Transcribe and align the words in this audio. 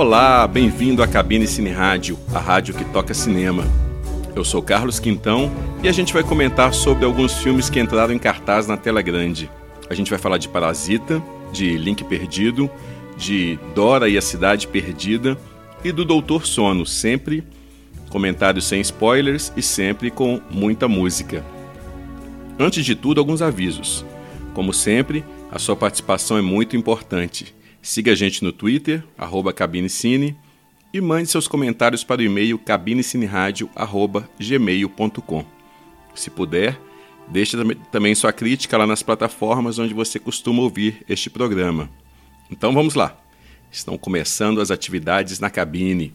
Olá, 0.00 0.46
bem-vindo 0.46 1.02
à 1.02 1.06
Cabine 1.06 1.46
Cine 1.46 1.68
Rádio, 1.68 2.18
a 2.32 2.38
rádio 2.38 2.72
que 2.72 2.86
toca 2.86 3.12
cinema. 3.12 3.64
Eu 4.34 4.42
sou 4.42 4.62
Carlos 4.62 4.98
Quintão 4.98 5.52
e 5.82 5.88
a 5.90 5.92
gente 5.92 6.14
vai 6.14 6.22
comentar 6.22 6.72
sobre 6.72 7.04
alguns 7.04 7.34
filmes 7.34 7.68
que 7.68 7.78
entraram 7.78 8.14
em 8.14 8.18
cartaz 8.18 8.66
na 8.66 8.78
tela 8.78 9.02
grande. 9.02 9.50
A 9.90 9.94
gente 9.94 10.08
vai 10.08 10.18
falar 10.18 10.38
de 10.38 10.48
Parasita, 10.48 11.22
de 11.52 11.76
Link 11.76 12.02
Perdido, 12.04 12.70
de 13.14 13.58
Dora 13.74 14.08
e 14.08 14.16
a 14.16 14.22
Cidade 14.22 14.66
Perdida 14.68 15.36
e 15.84 15.92
do 15.92 16.02
Doutor 16.02 16.46
Sono, 16.46 16.86
sempre 16.86 17.44
comentários 18.08 18.64
sem 18.64 18.80
spoilers 18.80 19.52
e 19.54 19.60
sempre 19.60 20.10
com 20.10 20.40
muita 20.50 20.88
música. 20.88 21.44
Antes 22.58 22.86
de 22.86 22.94
tudo, 22.94 23.20
alguns 23.20 23.42
avisos. 23.42 24.02
Como 24.54 24.72
sempre, 24.72 25.22
a 25.52 25.58
sua 25.58 25.76
participação 25.76 26.38
é 26.38 26.42
muito 26.42 26.74
importante. 26.74 27.54
Siga 27.82 28.12
a 28.12 28.14
gente 28.14 28.44
no 28.44 28.52
Twitter, 28.52 29.02
arroba 29.16 29.50
cabinecine, 29.52 30.36
e 30.92 31.00
mande 31.00 31.30
seus 31.30 31.48
comentários 31.48 32.04
para 32.04 32.20
o 32.20 32.24
e-mail 32.24 32.58
cabinecineradio.gmail.com. 32.58 35.44
Se 36.14 36.30
puder, 36.30 36.78
deixe 37.28 37.56
também 37.90 38.14
sua 38.14 38.32
crítica 38.32 38.76
lá 38.76 38.86
nas 38.86 39.02
plataformas 39.02 39.78
onde 39.78 39.94
você 39.94 40.18
costuma 40.18 40.60
ouvir 40.62 41.02
este 41.08 41.30
programa. 41.30 41.88
Então 42.50 42.72
vamos 42.72 42.94
lá. 42.94 43.16
Estão 43.70 43.96
começando 43.96 44.60
as 44.60 44.72
atividades 44.72 45.38
na 45.38 45.48
cabine. 45.48 46.12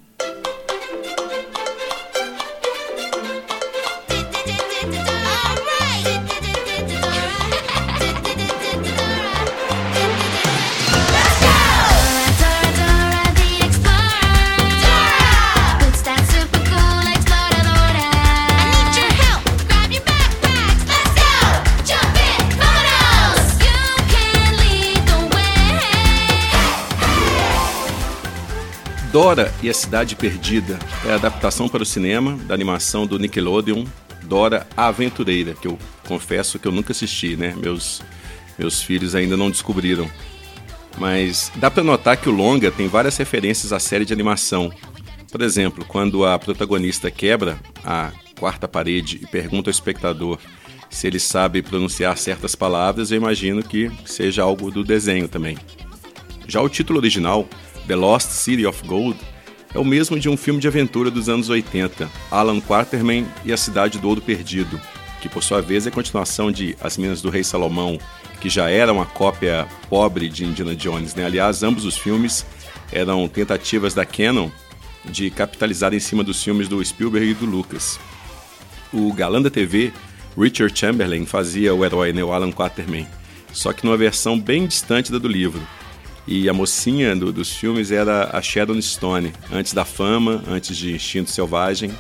Dora 29.35 29.53
e 29.61 29.69
a 29.69 29.73
Cidade 29.73 30.15
Perdida 30.15 30.79
é 31.05 31.11
a 31.11 31.15
adaptação 31.15 31.67
para 31.67 31.83
o 31.83 31.85
cinema 31.85 32.37
da 32.45 32.53
animação 32.53 33.05
do 33.05 33.19
Nickelodeon 33.19 33.83
Dora 34.23 34.65
a 34.77 34.87
Aventureira, 34.87 35.53
que 35.53 35.67
eu 35.67 35.77
confesso 36.07 36.57
que 36.57 36.65
eu 36.65 36.71
nunca 36.71 36.93
assisti, 36.93 37.35
né? 37.35 37.53
Meus, 37.57 38.01
meus 38.57 38.81
filhos 38.81 39.13
ainda 39.13 39.35
não 39.35 39.51
descobriram. 39.51 40.09
Mas 40.97 41.51
dá 41.57 41.69
para 41.69 41.83
notar 41.83 42.15
que 42.15 42.29
o 42.29 42.31
longa 42.31 42.71
tem 42.71 42.87
várias 42.87 43.17
referências 43.17 43.73
à 43.73 43.79
série 43.79 44.05
de 44.05 44.13
animação. 44.13 44.71
Por 45.29 45.41
exemplo, 45.41 45.83
quando 45.83 46.25
a 46.25 46.39
protagonista 46.39 47.11
quebra 47.11 47.59
a 47.83 48.13
quarta 48.39 48.69
parede 48.69 49.19
e 49.21 49.27
pergunta 49.27 49.69
ao 49.69 49.73
espectador 49.73 50.39
se 50.89 51.07
ele 51.07 51.19
sabe 51.19 51.61
pronunciar 51.61 52.17
certas 52.17 52.55
palavras, 52.55 53.11
eu 53.11 53.17
imagino 53.17 53.61
que 53.61 53.91
seja 54.05 54.43
algo 54.43 54.71
do 54.71 54.81
desenho 54.81 55.27
também. 55.27 55.57
Já 56.47 56.61
o 56.61 56.69
título 56.69 56.99
original 56.99 57.49
The 57.87 57.95
Lost 57.95 58.29
City 58.29 58.65
of 58.65 58.85
Gold 58.87 59.19
é 59.73 59.77
o 59.77 59.85
mesmo 59.85 60.19
de 60.19 60.27
um 60.27 60.35
filme 60.35 60.59
de 60.59 60.67
aventura 60.67 61.11
dos 61.11 61.29
anos 61.29 61.49
80, 61.49 62.09
Alan 62.31 62.59
Quaterman 62.59 63.27
e 63.43 63.53
a 63.53 63.57
Cidade 63.57 63.99
do 63.99 64.07
Ouro 64.07 64.21
Perdido, 64.21 64.79
que 65.21 65.29
por 65.29 65.43
sua 65.43 65.61
vez 65.61 65.85
é 65.85 65.91
continuação 65.91 66.51
de 66.51 66.75
As 66.81 66.97
Minas 66.97 67.21
do 67.21 67.29
Rei 67.29 67.43
Salomão, 67.43 67.99
que 68.41 68.49
já 68.49 68.69
era 68.69 68.91
uma 68.91 69.05
cópia 69.05 69.67
pobre 69.87 70.29
de 70.29 70.45
Indiana 70.45 70.75
Jones. 70.75 71.13
Né? 71.13 71.25
Aliás, 71.25 71.61
ambos 71.61 71.85
os 71.85 71.97
filmes 71.97 72.45
eram 72.91 73.27
tentativas 73.27 73.93
da 73.93 74.05
Canon 74.05 74.49
de 75.03 75.29
capitalizar 75.29 75.93
em 75.93 75.99
cima 75.99 76.23
dos 76.23 76.43
filmes 76.43 76.67
do 76.67 76.83
Spielberg 76.83 77.31
e 77.31 77.33
do 77.35 77.45
Lucas. 77.45 77.99
O 78.91 79.13
galã 79.13 79.41
da 79.41 79.51
TV, 79.51 79.93
Richard 80.35 80.77
Chamberlain, 80.77 81.25
fazia 81.25 81.75
o 81.75 81.85
herói, 81.85 82.13
né, 82.13 82.23
o 82.23 82.31
Alan 82.31 82.51
Quaterman, 82.51 83.07
só 83.51 83.73
que 83.73 83.85
numa 83.85 83.97
versão 83.97 84.39
bem 84.39 84.65
distante 84.65 85.11
da 85.11 85.19
do 85.19 85.27
livro. 85.27 85.61
E 86.27 86.49
a 86.49 86.53
mocinha 86.53 87.15
do, 87.15 87.31
dos 87.31 87.51
filmes 87.51 87.91
era 87.91 88.35
a 88.35 88.41
Sharon 88.41 88.81
Stone, 88.81 89.31
antes 89.51 89.73
da 89.73 89.85
fama, 89.85 90.43
antes 90.47 90.75
de 90.75 90.93
Instinto 90.93 91.29
Selvagem. 91.29 91.91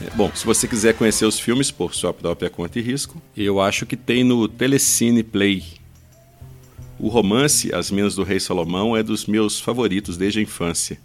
É, 0.00 0.10
bom, 0.14 0.30
se 0.34 0.44
você 0.44 0.68
quiser 0.68 0.94
conhecer 0.94 1.24
os 1.24 1.40
filmes 1.40 1.70
por 1.70 1.94
sua 1.94 2.12
própria 2.12 2.50
conta 2.50 2.78
e 2.78 2.82
risco, 2.82 3.20
eu 3.36 3.60
acho 3.60 3.86
que 3.86 3.96
tem 3.96 4.22
no 4.22 4.46
Telecine 4.46 5.22
Play. 5.22 5.64
O 6.98 7.08
romance 7.08 7.74
As 7.74 7.90
Minas 7.90 8.14
do 8.14 8.22
Rei 8.22 8.38
Salomão 8.38 8.96
é 8.96 9.02
dos 9.02 9.26
meus 9.26 9.58
favoritos 9.58 10.16
desde 10.16 10.40
a 10.40 10.42
infância. 10.42 10.98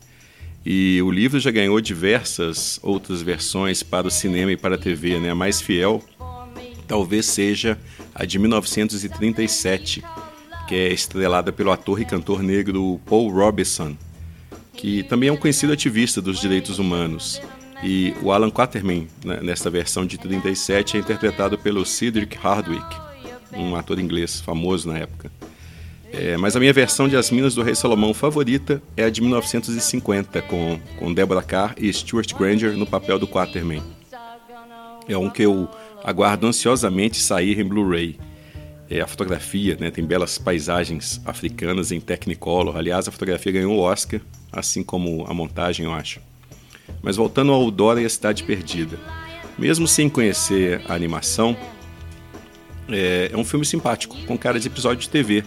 E 0.66 1.02
o 1.02 1.12
livro 1.12 1.40
já 1.40 1.52
ganhou 1.52 1.80
diversas 1.80 2.80
outras 2.81 3.22
versões 3.22 3.84
para 3.84 4.08
o 4.08 4.12
cinema 4.12 4.52
e 4.52 4.58
para 4.58 4.75
a 4.75 4.78
TV. 4.78 5.20
Né? 5.20 5.30
A 5.30 5.36
mais 5.36 5.62
fiel 5.62 6.04
talvez 6.88 7.25
seja 7.25 7.78
a 8.14 8.25
de 8.25 8.38
1937, 8.38 10.04
que 10.68 10.75
é 10.75 10.94
estrelada 10.94 11.51
pelo 11.51 11.72
ator 11.72 12.01
e 12.01 12.06
cantor 12.06 12.41
negro 12.41 13.00
Paul 13.06 13.31
Robeson, 13.31 13.96
que 14.74 15.03
também 15.03 15.29
é 15.29 15.31
um 15.31 15.38
conhecido 15.38 15.74
ativista 15.74 16.22
dos 16.22 16.40
direitos 16.40 16.79
humanos. 16.79 17.41
E 17.84 18.13
o 18.22 18.31
Alan 18.31 18.50
Quaterman, 18.50 19.07
né, 19.25 19.40
nesta 19.41 19.69
versão 19.69 20.06
de 20.06 20.18
37, 20.18 20.97
é 20.97 21.00
interpretado 21.00 21.57
pelo 21.57 21.85
Cedric 21.85 22.38
Hardwick, 22.38 22.96
um 23.51 23.75
ator 23.75 24.00
inglês 24.00 24.40
famoso 24.40 24.88
na 24.88 24.97
época. 24.97 25.31
É, 26.12 26.38
mas 26.38 26.56
a 26.56 26.59
minha 26.59 26.72
versão 26.72 27.09
de 27.09 27.18
As 27.18 27.31
Minas 27.31 27.56
do 27.56 27.63
Rei 27.63 27.74
Salomão 27.74 28.13
favorita 28.13 28.81
é 28.95 29.03
a 29.03 29.09
de 29.09 29.19
1950, 29.19 30.44
com, 30.44 30.80
com 31.00 31.13
Deborah 31.13 31.41
Carr 31.41 31.75
e 31.78 31.91
Stuart 31.91 32.34
Granger 32.35 32.78
no 32.78 32.85
papel 32.85 33.18
do 33.18 33.28
Quaterman. 33.28 33.81
É 35.07 35.18
um 35.18 35.30
que 35.30 35.41
eu 35.41 35.68
aguardo 36.03 36.45
ansiosamente 36.45 37.19
sair 37.19 37.59
em 37.59 37.63
Blu-ray 37.63 38.18
é, 38.94 39.02
a 39.02 39.08
fotografia, 39.08 39.76
né, 39.80 39.90
tem 39.90 40.06
belas 40.06 40.38
paisagens 40.38 41.20
africanas 41.26 41.92
em 41.92 42.00
Technicolor. 42.00 42.78
Aliás, 42.78 43.08
a 43.08 43.12
fotografia 43.12 43.52
ganhou 43.52 43.76
o 43.76 43.80
Oscar, 43.80 44.22
assim 44.52 44.84
como 44.84 45.26
a 45.28 45.34
montagem, 45.34 45.88
eu 45.88 45.92
acho. 45.92 46.22
Mas 47.02 47.16
voltando 47.16 47.52
ao 47.52 47.72
Dora 47.72 48.00
e 48.00 48.06
a 48.06 48.09
Cidade 48.09 48.44
Perdida. 48.44 49.00
Mesmo 49.58 49.88
sem 49.88 50.08
conhecer 50.08 50.81
a 50.88 50.94
animação, 50.94 51.58
é, 52.88 53.31
é 53.34 53.38
um 53.38 53.44
filme 53.44 53.66
simpático, 53.66 54.16
com 54.28 54.38
cara 54.38 54.59
de 54.59 54.68
episódio 54.68 55.02
de 55.02 55.10
TV. 55.10 55.44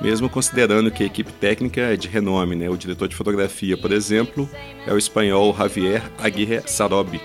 Mesmo 0.00 0.30
considerando 0.30 0.90
que 0.90 1.02
a 1.02 1.06
equipe 1.06 1.30
técnica 1.34 1.82
é 1.82 1.96
de 1.96 2.08
renome, 2.08 2.56
né? 2.56 2.70
O 2.70 2.76
diretor 2.78 3.06
de 3.06 3.14
fotografia, 3.14 3.76
por 3.76 3.92
exemplo, 3.92 4.48
é 4.86 4.92
o 4.94 4.96
espanhol 4.96 5.54
Javier 5.54 6.02
Aguirre 6.18 6.62
Sarobi, 6.64 7.20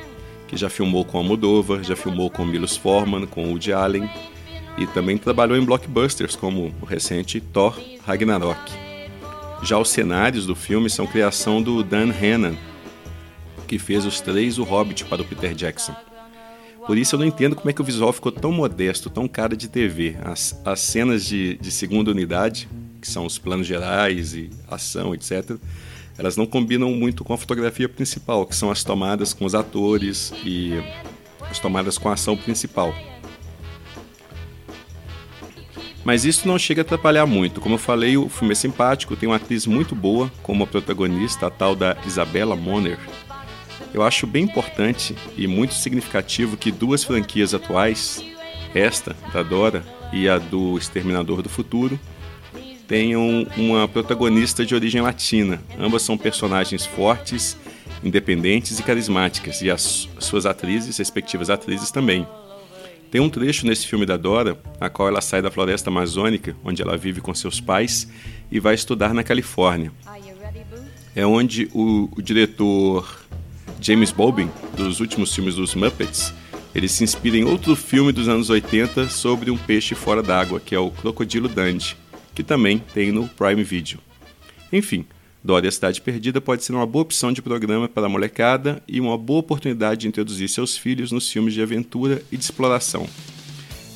que 0.50 0.58
já 0.58 0.70
filmou 0.70 1.06
com 1.06 1.18
Almodóvar, 1.18 1.82
já 1.82 1.96
filmou 1.96 2.30
com 2.30 2.44
Milos 2.44 2.76
Forman, 2.76 3.26
com 3.26 3.52
Woody 3.52 3.72
Allen 3.72 4.10
e 4.78 4.86
também 4.88 5.18
trabalhou 5.18 5.58
em 5.58 5.64
blockbusters 5.64 6.36
como 6.36 6.74
o 6.82 6.86
recente 6.86 7.40
Thor 7.40 7.80
Ragnarok. 8.06 8.72
Já 9.64 9.78
os 9.80 9.90
cenários 9.90 10.46
do 10.46 10.56
filme 10.56 10.90
são 10.90 11.08
criação 11.08 11.62
do 11.62 11.84
Dan 11.84 12.12
Hannan, 12.12 12.56
que 13.68 13.80
fez 13.80 14.06
os 14.06 14.22
três 14.22 14.58
O 14.58 14.64
Hobbit 14.64 15.06
para 15.06 15.22
o 15.22 15.26
Peter 15.26 15.54
Jackson. 15.54 15.96
Por 16.86 16.98
isso 16.98 17.16
eu 17.16 17.20
não 17.20 17.26
entendo 17.26 17.56
como 17.56 17.70
é 17.70 17.74
que 17.74 17.82
o 17.82 17.86
visual 17.86 18.14
ficou 18.14 18.32
tão 18.32 18.52
modesto, 18.52 19.10
tão 19.10 19.28
cara 19.28 19.56
de 19.56 19.68
TV. 19.68 20.16
As, 20.24 20.62
as 20.64 20.80
cenas 20.82 21.26
de, 21.26 21.56
de 21.56 21.72
segunda 21.72 22.12
unidade, 22.12 22.70
que 23.02 23.10
são 23.10 23.26
os 23.26 23.40
planos 23.40 23.66
gerais 23.66 24.36
e 24.36 24.52
ação, 24.70 25.16
etc., 25.16 25.58
elas 26.18 26.38
não 26.38 26.46
combinam 26.46 26.92
muito 26.92 27.24
com 27.24 27.34
a 27.34 27.38
fotografia 27.38 27.90
principal, 27.90 28.46
que 28.46 28.56
são 28.56 28.70
as 28.70 28.84
tomadas 28.84 29.34
com 29.34 29.46
os 29.46 29.56
atores 29.56 30.32
e 30.46 30.74
as 31.50 31.60
tomadas 31.60 31.98
com 31.98 32.08
a 32.08 32.14
ação 32.14 32.38
principal. 32.38 32.94
Mas 36.06 36.24
isso 36.24 36.48
não 36.48 36.60
chega 36.60 36.82
a 36.82 36.84
atrapalhar 36.84 37.26
muito. 37.26 37.60
Como 37.60 37.74
eu 37.74 37.80
falei, 37.80 38.16
o 38.16 38.30
filme 38.30 38.52
é 38.52 38.56
simpático, 38.56 39.16
tem 39.16 39.28
uma 39.28 39.38
atriz 39.38 39.66
muito 39.66 39.96
boa 39.96 40.32
como 40.44 40.64
a 40.64 40.68
protagonista, 40.68 41.48
a 41.48 41.50
tal 41.50 41.76
da 41.76 41.98
Isabella 42.06 42.56
Moner. 42.56 43.00
Eu 43.92 44.04
acho 44.04 44.28
bem 44.28 44.44
importante 44.44 45.16
e 45.36 45.48
muito 45.48 45.74
significativo 45.74 46.58
que 46.58 46.72
duas 46.72 47.04
franquias 47.04 47.56
atuais, 47.56 48.24
esta 48.76 49.16
da 49.34 49.42
Dora 49.42 49.84
e 50.14 50.30
a 50.30 50.38
do 50.38 50.78
Exterminador 50.78 51.42
do 51.42 51.50
Futuro, 51.50 52.00
tenham 52.88 53.48
uma 53.58 53.88
protagonista 53.88 54.64
de 54.64 54.76
origem 54.76 55.02
latina. 55.02 55.60
Ambas 55.80 56.04
são 56.04 56.18
personagens 56.20 56.86
fortes, 56.86 57.58
independentes 58.04 58.78
e 58.80 58.84
carismáticas, 58.84 59.64
e 59.64 59.72
as 59.72 60.08
suas 60.20 60.46
atrizes, 60.46 61.00
respectivas 61.00 61.50
atrizes 61.50 61.90
também. 61.90 62.28
Tem 63.16 63.22
um 63.22 63.30
trecho 63.30 63.66
nesse 63.66 63.88
filme 63.88 64.06
da 64.06 64.18
Dora, 64.18 64.60
a 64.78 64.90
qual 64.90 65.08
ela 65.08 65.22
sai 65.22 65.42
da 65.42 65.50
floresta 65.50 65.90
amazônica, 65.90 66.54
onde 66.66 66.82
ela 66.82 66.98
vive 66.98 67.22
com 67.22 67.34
seus 67.34 67.62
pais, 67.62 68.10
e 68.52 68.60
vai 68.60 68.76
estudar 68.76 69.14
na 69.14 69.24
Califórnia. 69.24 69.90
É 71.16 71.26
onde 71.26 71.70
o, 71.74 72.10
o 72.14 72.22
diretor 72.22 73.22
James 73.80 74.12
Bobin, 74.12 74.52
dos 74.76 75.00
últimos 75.00 75.34
filmes 75.34 75.56
dos 75.56 75.76
Muppets, 75.76 76.34
ele 76.76 76.90
se 76.90 77.06
inspira 77.06 77.38
em 77.38 77.46
outro 77.46 77.74
filme 77.74 78.12
dos 78.12 78.28
anos 78.28 78.50
80 78.50 79.08
sobre 79.08 79.50
um 79.50 79.56
peixe 79.58 79.96
fora 79.96 80.22
d'água, 80.22 80.60
que 80.60 80.76
é 80.76 80.80
o 80.80 80.92
Crocodilo 80.92 81.48
Dundee, 81.48 81.96
que 82.34 82.44
também 82.44 82.80
tem 82.94 83.14
no 83.14 83.30
Prime 83.30 83.64
Video. 83.64 83.98
Enfim, 84.74 85.06
Dora 85.46 85.68
e 85.68 85.70
a 85.70 85.72
Cidade 85.72 86.02
Perdida 86.02 86.42
pode 86.42 86.64
ser 86.64 86.74
uma 86.74 86.88
boa 86.88 87.04
opção 87.04 87.32
de 87.32 87.40
programa 87.40 87.88
para 87.88 88.08
a 88.08 88.10
molecada 88.10 88.82
e 88.88 89.00
uma 89.00 89.16
boa 89.16 89.42
oportunidade 89.42 90.02
de 90.02 90.08
introduzir 90.08 90.50
seus 90.50 90.76
filhos 90.76 91.12
nos 91.12 91.30
filmes 91.30 91.54
de 91.54 91.62
aventura 91.62 92.24
e 92.32 92.38
de 92.38 92.44
exploração. 92.44 93.08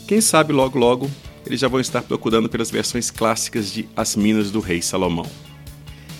Quem 0.07 0.21
sabe 0.21 0.53
logo 0.53 0.77
logo 0.77 1.09
eles 1.47 1.59
já 1.59 1.67
vão 1.67 1.79
estar 1.79 2.03
procurando 2.03 2.47
pelas 2.47 2.69
versões 2.69 3.09
clássicas 3.09 3.73
de 3.73 3.89
As 3.95 4.15
Minas 4.15 4.51
do 4.51 4.59
Rei 4.59 4.79
Salomão. 4.79 5.25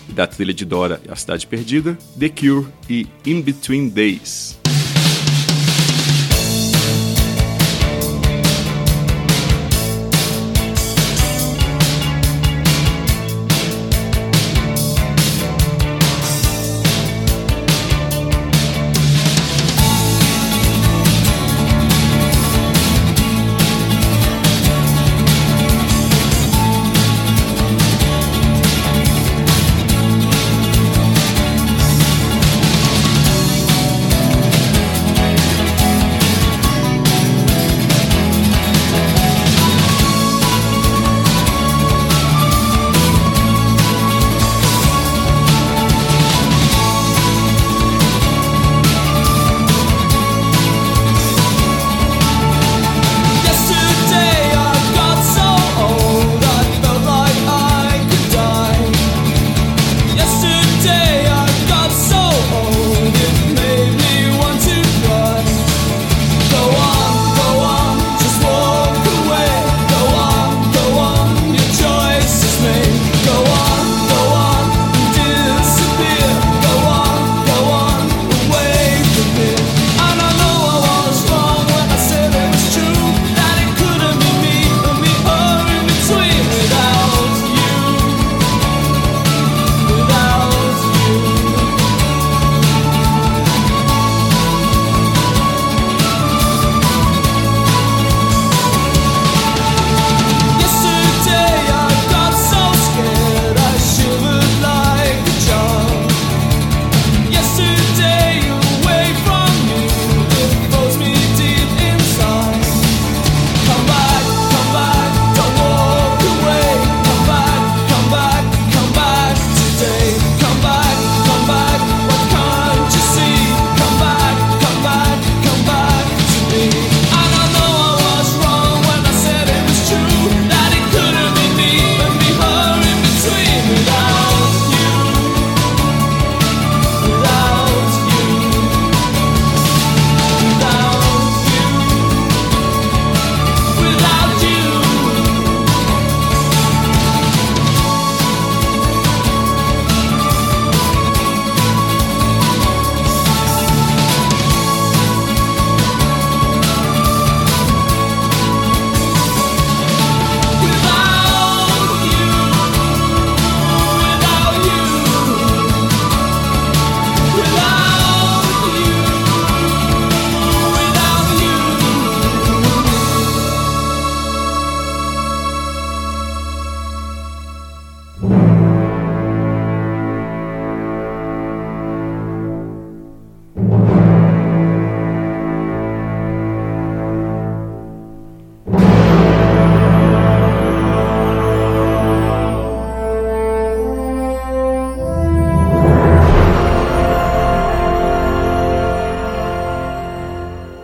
E 0.10 0.12
da 0.12 0.26
trilha 0.26 0.54
de 0.54 0.66
Dora 0.66 1.00
e 1.08 1.12
a 1.12 1.16
Cidade 1.16 1.46
Perdida, 1.46 1.96
The 2.18 2.30
Cure 2.30 2.68
e 2.90 3.06
In 3.24 3.42
Between 3.42 3.90
Days. 3.90 4.59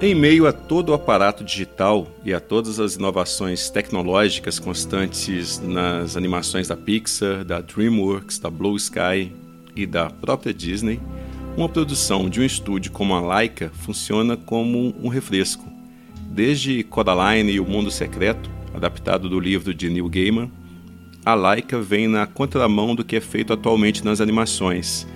Em 0.05 0.13
meio 0.13 0.45
a 0.45 0.53
todo 0.53 0.89
o 0.89 0.93
aparato 0.93 1.43
digital 1.43 2.07
e 2.23 2.31
a 2.31 2.39
todas 2.39 2.79
as 2.79 2.93
inovações 2.93 3.71
tecnológicas 3.71 4.59
constantes 4.59 5.59
nas 5.59 6.15
animações 6.15 6.67
da 6.67 6.77
Pixar, 6.77 7.43
da 7.43 7.59
DreamWorks, 7.59 8.37
da 8.37 8.51
Blue 8.51 8.77
Sky 8.77 9.33
e 9.75 9.87
da 9.87 10.11
própria 10.11 10.53
Disney, 10.53 10.99
uma 11.57 11.67
produção 11.67 12.29
de 12.29 12.39
um 12.39 12.43
estúdio 12.43 12.91
como 12.91 13.15
a 13.15 13.19
Laika 13.19 13.71
funciona 13.73 14.37
como 14.37 14.93
um 15.01 15.07
refresco. 15.07 15.65
Desde 16.29 16.83
Coraline 16.83 17.53
e 17.53 17.59
o 17.59 17.65
Mundo 17.65 17.89
Secreto, 17.89 18.47
adaptado 18.75 19.27
do 19.27 19.39
livro 19.39 19.73
de 19.73 19.89
Neil 19.89 20.07
Gaiman, 20.07 20.51
a 21.25 21.33
Laika 21.33 21.81
vem 21.81 22.07
na 22.07 22.27
contramão 22.27 22.93
do 22.93 23.03
que 23.03 23.15
é 23.15 23.21
feito 23.21 23.51
atualmente 23.51 24.05
nas 24.05 24.21
animações 24.21 25.07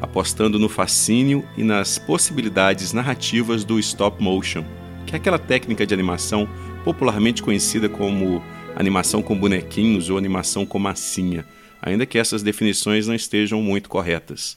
apostando 0.00 0.58
no 0.58 0.68
fascínio 0.68 1.44
e 1.56 1.62
nas 1.62 1.98
possibilidades 1.98 2.92
narrativas 2.92 3.64
do 3.64 3.78
stop 3.78 4.22
motion, 4.22 4.64
que 5.06 5.14
é 5.14 5.16
aquela 5.16 5.38
técnica 5.38 5.86
de 5.86 5.94
animação 5.94 6.48
popularmente 6.84 7.42
conhecida 7.42 7.88
como 7.88 8.42
animação 8.76 9.22
com 9.22 9.36
bonequinhos 9.36 10.08
ou 10.08 10.16
animação 10.16 10.64
com 10.64 10.78
massinha, 10.78 11.44
ainda 11.82 12.06
que 12.06 12.18
essas 12.18 12.42
definições 12.42 13.06
não 13.06 13.14
estejam 13.14 13.60
muito 13.60 13.88
corretas. 13.88 14.56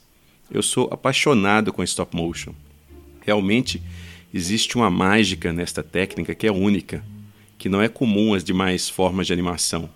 Eu 0.49 0.61
sou 0.61 0.89
apaixonado 0.91 1.71
com 1.71 1.83
stop 1.83 2.15
motion. 2.15 2.53
Realmente 3.21 3.81
existe 4.33 4.75
uma 4.75 4.89
mágica 4.89 5.51
nesta 5.51 5.81
técnica 5.81 6.35
que 6.35 6.45
é 6.45 6.51
única, 6.51 7.03
que 7.57 7.69
não 7.69 7.81
é 7.81 7.87
comum 7.87 8.33
às 8.33 8.43
demais 8.43 8.89
formas 8.89 9.27
de 9.27 9.33
animação. 9.33 9.89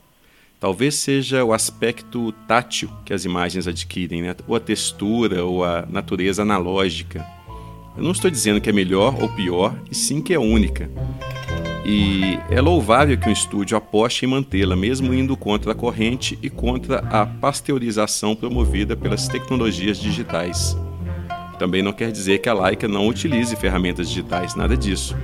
Talvez 0.66 0.96
seja 0.96 1.46
o 1.46 1.54
aspecto 1.54 2.32
tátil 2.48 2.90
que 3.06 3.14
as 3.14 3.24
imagens 3.24 3.68
adquirem, 3.68 4.24
né? 4.24 4.36
ou 4.48 4.56
a 4.56 4.60
textura, 4.60 5.44
ou 5.44 5.64
a 5.64 5.86
natureza 5.88 6.42
analógica. 6.42 7.24
Eu 7.96 8.02
não 8.02 8.10
estou 8.10 8.32
dizendo 8.32 8.60
que 8.60 8.68
é 8.68 8.74
melhor 8.74 9.14
ou 9.22 9.30
pior, 9.30 9.80
e 9.92 9.94
sim 9.94 10.24
que 10.24 10.34
é 10.34 10.40
única. 10.40 10.90
E 11.86 12.40
é 12.50 12.60
louvável 12.62 13.16
que 13.16 13.30
um 13.30 13.32
estúdio 13.32 13.78
aposte 13.78 14.26
em 14.26 14.28
mantê-la, 14.28 14.76
mesmo 14.76 15.14
indo 15.14 15.38
contra 15.38 15.72
a 15.72 15.76
corrente 15.76 16.36
e 16.42 16.50
contra 16.50 16.98
a 17.12 17.28
pasteurização 17.28 18.36
promovida 18.36 18.98
pelas 18.98 19.28
tecnologias 19.28 20.00
digitais. 20.00 20.76
Também 21.60 21.84
não 21.84 21.94
quer 21.94 22.12
dizer 22.12 22.40
que 22.40 22.50
a 22.50 22.54
Leica 22.56 22.88
não 22.88 23.08
utilize 23.08 23.56
ferramentas 23.56 24.10
digitais, 24.10 24.56
nada 24.56 24.76
disso. 24.76 25.16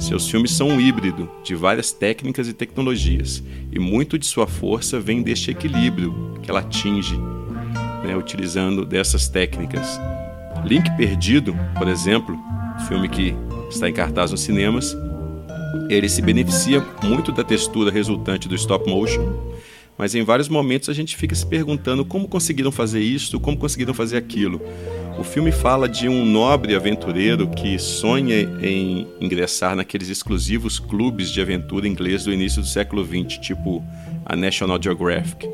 Seus 0.00 0.28
filmes 0.28 0.52
são 0.52 0.68
um 0.68 0.80
híbrido 0.80 1.30
de 1.44 1.54
várias 1.54 1.92
técnicas 1.92 2.48
e 2.48 2.54
tecnologias, 2.54 3.42
e 3.70 3.78
muito 3.78 4.18
de 4.18 4.24
sua 4.24 4.46
força 4.46 4.98
vem 4.98 5.22
deste 5.22 5.50
equilíbrio 5.50 6.38
que 6.42 6.50
ela 6.50 6.60
atinge 6.60 7.16
né, 8.02 8.16
utilizando 8.16 8.84
dessas 8.84 9.28
técnicas. 9.28 10.00
Link 10.64 10.90
Perdido, 10.96 11.54
por 11.76 11.86
exemplo, 11.86 12.36
filme 12.88 13.08
que 13.10 13.34
está 13.70 13.88
em 13.88 13.92
cartaz 13.92 14.30
nos 14.30 14.40
cinemas, 14.40 14.96
ele 15.88 16.08
se 16.08 16.22
beneficia 16.22 16.84
muito 17.02 17.30
da 17.30 17.44
textura 17.44 17.90
resultante 17.90 18.48
do 18.48 18.54
stop 18.54 18.88
motion, 18.88 19.52
mas 19.98 20.14
em 20.14 20.24
vários 20.24 20.48
momentos 20.48 20.88
a 20.88 20.94
gente 20.94 21.14
fica 21.14 21.34
se 21.34 21.46
perguntando 21.46 22.06
como 22.06 22.26
conseguiram 22.26 22.72
fazer 22.72 23.00
isso, 23.00 23.38
como 23.38 23.58
conseguiram 23.58 23.92
fazer 23.92 24.16
aquilo. 24.16 24.62
O 25.20 25.22
filme 25.22 25.52
fala 25.52 25.86
de 25.86 26.08
um 26.08 26.24
nobre 26.24 26.74
aventureiro 26.74 27.46
que 27.46 27.78
sonha 27.78 28.40
em 28.62 29.06
ingressar 29.20 29.76
naqueles 29.76 30.08
exclusivos 30.08 30.78
clubes 30.78 31.30
de 31.30 31.42
aventura 31.42 31.86
inglês 31.86 32.24
do 32.24 32.32
início 32.32 32.62
do 32.62 32.66
século 32.66 33.04
XX, 33.04 33.36
tipo 33.36 33.84
a 34.24 34.34
National 34.34 34.82
Geographic. 34.82 35.46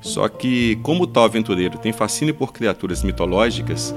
Só 0.00 0.28
que, 0.28 0.76
como 0.84 1.04
tal 1.04 1.24
aventureiro 1.24 1.78
tem 1.78 1.92
fascínio 1.92 2.32
por 2.32 2.52
criaturas 2.52 3.02
mitológicas, 3.02 3.92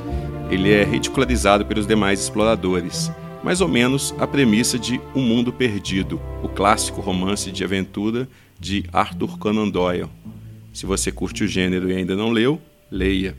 ele 0.49 0.71
é 0.71 0.83
ridicularizado 0.83 1.67
pelos 1.67 1.85
demais 1.85 2.19
exploradores. 2.19 3.11
Mais 3.43 3.61
ou 3.61 3.67
menos 3.67 4.11
a 4.17 4.25
premissa 4.25 4.79
de 4.79 4.99
Um 5.15 5.21
Mundo 5.21 5.53
Perdido, 5.53 6.19
o 6.41 6.49
clássico 6.49 6.99
romance 6.99 7.51
de 7.51 7.63
aventura 7.63 8.27
de 8.59 8.83
Arthur 8.91 9.37
Conan 9.37 9.69
Doyle. 9.69 10.09
Se 10.73 10.87
você 10.87 11.11
curte 11.11 11.43
o 11.43 11.47
gênero 11.47 11.91
e 11.91 11.95
ainda 11.95 12.15
não 12.15 12.31
leu, 12.31 12.59
leia. 12.89 13.35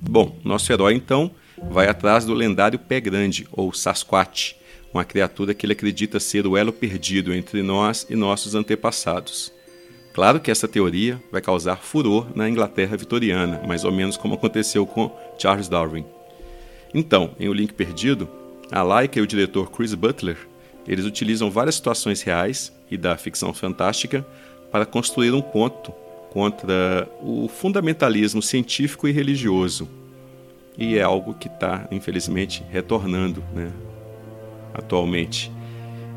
Bom, 0.00 0.38
nosso 0.42 0.72
herói 0.72 0.94
então 0.94 1.30
vai 1.70 1.86
atrás 1.86 2.24
do 2.24 2.32
lendário 2.32 2.78
Pé 2.78 3.00
Grande, 3.00 3.46
ou 3.52 3.72
Sasquatch, 3.72 4.54
uma 4.92 5.04
criatura 5.04 5.52
que 5.52 5.66
ele 5.66 5.74
acredita 5.74 6.18
ser 6.18 6.46
o 6.46 6.56
elo 6.56 6.72
perdido 6.72 7.34
entre 7.34 7.62
nós 7.62 8.06
e 8.08 8.16
nossos 8.16 8.54
antepassados. 8.54 9.52
Claro 10.14 10.40
que 10.40 10.50
essa 10.50 10.66
teoria 10.66 11.22
vai 11.30 11.40
causar 11.40 11.76
furor 11.76 12.26
na 12.34 12.48
Inglaterra 12.48 12.96
vitoriana, 12.96 13.62
mais 13.66 13.84
ou 13.84 13.92
menos 13.92 14.16
como 14.16 14.34
aconteceu 14.34 14.86
com 14.86 15.14
Charles 15.38 15.68
Darwin. 15.68 16.04
Então, 16.92 17.30
em 17.38 17.48
O 17.48 17.52
Link 17.52 17.74
Perdido, 17.74 18.28
a 18.72 18.82
Laika 18.82 19.18
e 19.18 19.22
o 19.22 19.26
diretor 19.26 19.70
Chris 19.70 19.94
Butler, 19.94 20.36
eles 20.88 21.04
utilizam 21.04 21.50
várias 21.50 21.76
situações 21.76 22.22
reais 22.22 22.72
e 22.90 22.96
da 22.96 23.16
ficção 23.16 23.52
fantástica 23.52 24.26
para 24.72 24.86
construir 24.86 25.32
um 25.32 25.42
conto 25.42 25.92
contra 26.30 27.08
o 27.20 27.48
fundamentalismo 27.48 28.40
científico 28.40 29.06
e 29.06 29.12
religioso. 29.12 29.88
E 30.78 30.96
é 30.96 31.02
algo 31.02 31.34
que 31.34 31.48
está, 31.48 31.86
infelizmente, 31.90 32.64
retornando 32.70 33.42
né, 33.52 33.70
atualmente. 34.72 35.52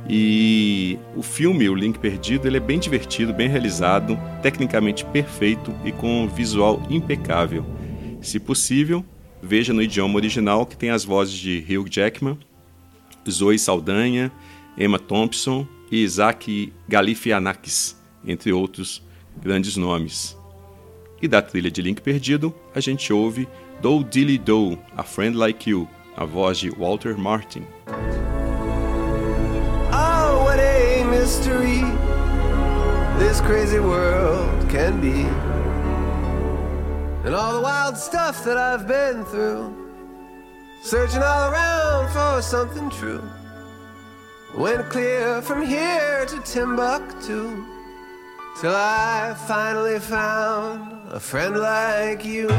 E 0.07 0.99
o 1.15 1.23
filme, 1.23 1.67
O 1.67 1.75
Link 1.75 1.97
Perdido, 1.97 2.47
ele 2.47 2.57
é 2.57 2.59
bem 2.59 2.77
divertido, 2.77 3.33
bem 3.33 3.47
realizado, 3.47 4.19
tecnicamente 4.41 5.03
perfeito 5.05 5.73
e 5.83 5.91
com 5.91 6.23
um 6.23 6.27
visual 6.27 6.81
impecável. 6.89 7.65
Se 8.21 8.39
possível, 8.39 9.03
veja 9.41 9.73
no 9.73 9.81
idioma 9.81 10.15
original 10.15 10.65
que 10.65 10.77
tem 10.77 10.91
as 10.91 11.03
vozes 11.03 11.33
de 11.33 11.65
Hugh 11.67 11.87
Jackman, 11.89 12.37
Zoe 13.29 13.57
Saldanha, 13.57 14.31
Emma 14.77 14.99
Thompson 14.99 15.65
e 15.91 16.03
Isaac 16.03 16.71
Galifianakis, 16.87 17.97
entre 18.25 18.51
outros 18.51 19.01
grandes 19.41 19.77
nomes. 19.77 20.37
E 21.21 21.27
da 21.27 21.41
trilha 21.41 21.71
de 21.71 21.81
Link 21.81 22.01
Perdido, 22.01 22.53
a 22.75 22.79
gente 22.79 23.13
ouve 23.13 23.47
Do 23.81 24.03
Dilly 24.03 24.37
Do, 24.37 24.77
A 24.97 25.03
Friend 25.03 25.35
Like 25.35 25.69
You, 25.69 25.87
a 26.17 26.25
voz 26.25 26.59
de 26.59 26.69
Walter 26.69 27.17
Martin. 27.17 27.65
Oh, 29.91 30.43
what 30.43 30.59
a 30.59 31.03
mystery 31.05 31.81
this 33.19 33.39
crazy 33.41 33.79
world 33.79 34.69
can 34.69 34.99
be. 34.99 35.25
And 37.25 37.33
all 37.33 37.53
the 37.53 37.61
wild 37.61 37.97
stuff 37.97 38.43
that 38.43 38.57
I've 38.57 38.85
been 38.85 39.23
through, 39.25 39.73
searching 40.81 41.23
all 41.23 41.51
around 41.51 42.11
for 42.11 42.41
something 42.41 42.89
true. 42.89 43.23
Went 44.55 44.89
clear 44.89 45.41
from 45.41 45.65
here 45.65 46.25
to 46.25 46.39
Timbuktu. 46.41 47.72
Till 48.59 48.73
I 48.73 49.35
finally 49.47 49.99
found 49.99 50.97
a 51.11 51.19
friend 51.19 51.57
like 51.57 52.23
you. 52.23 52.47
No, 52.47 52.55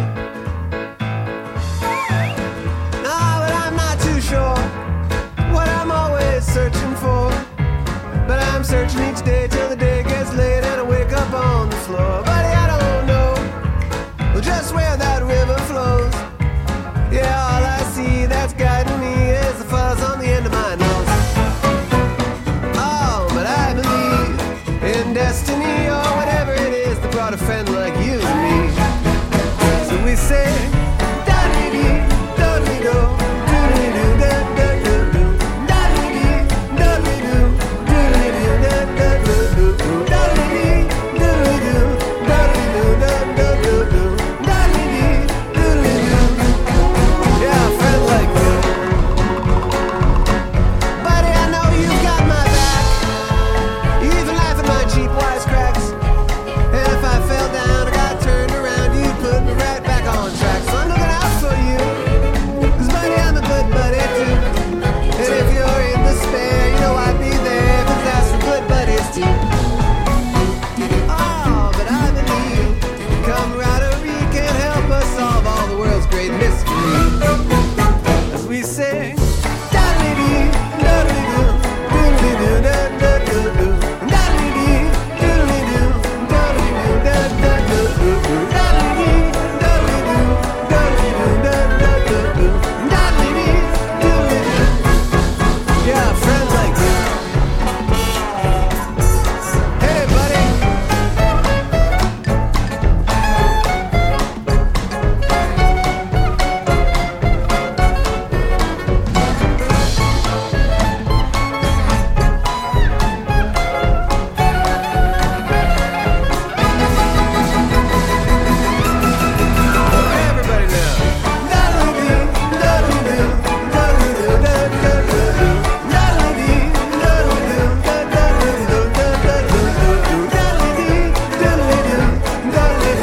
but 3.41 3.53
I'm 3.63 3.77
not 3.77 3.99
too 4.01 4.21
sure 4.21 4.57
what 5.55 5.69
I'm 5.69 5.91
always 5.91 6.45
searching 6.45 6.95
for. 6.97 7.31
But 8.29 8.39
I'm 8.51 8.65
searching 8.65 9.03
each 9.11 9.25
day 9.25 9.49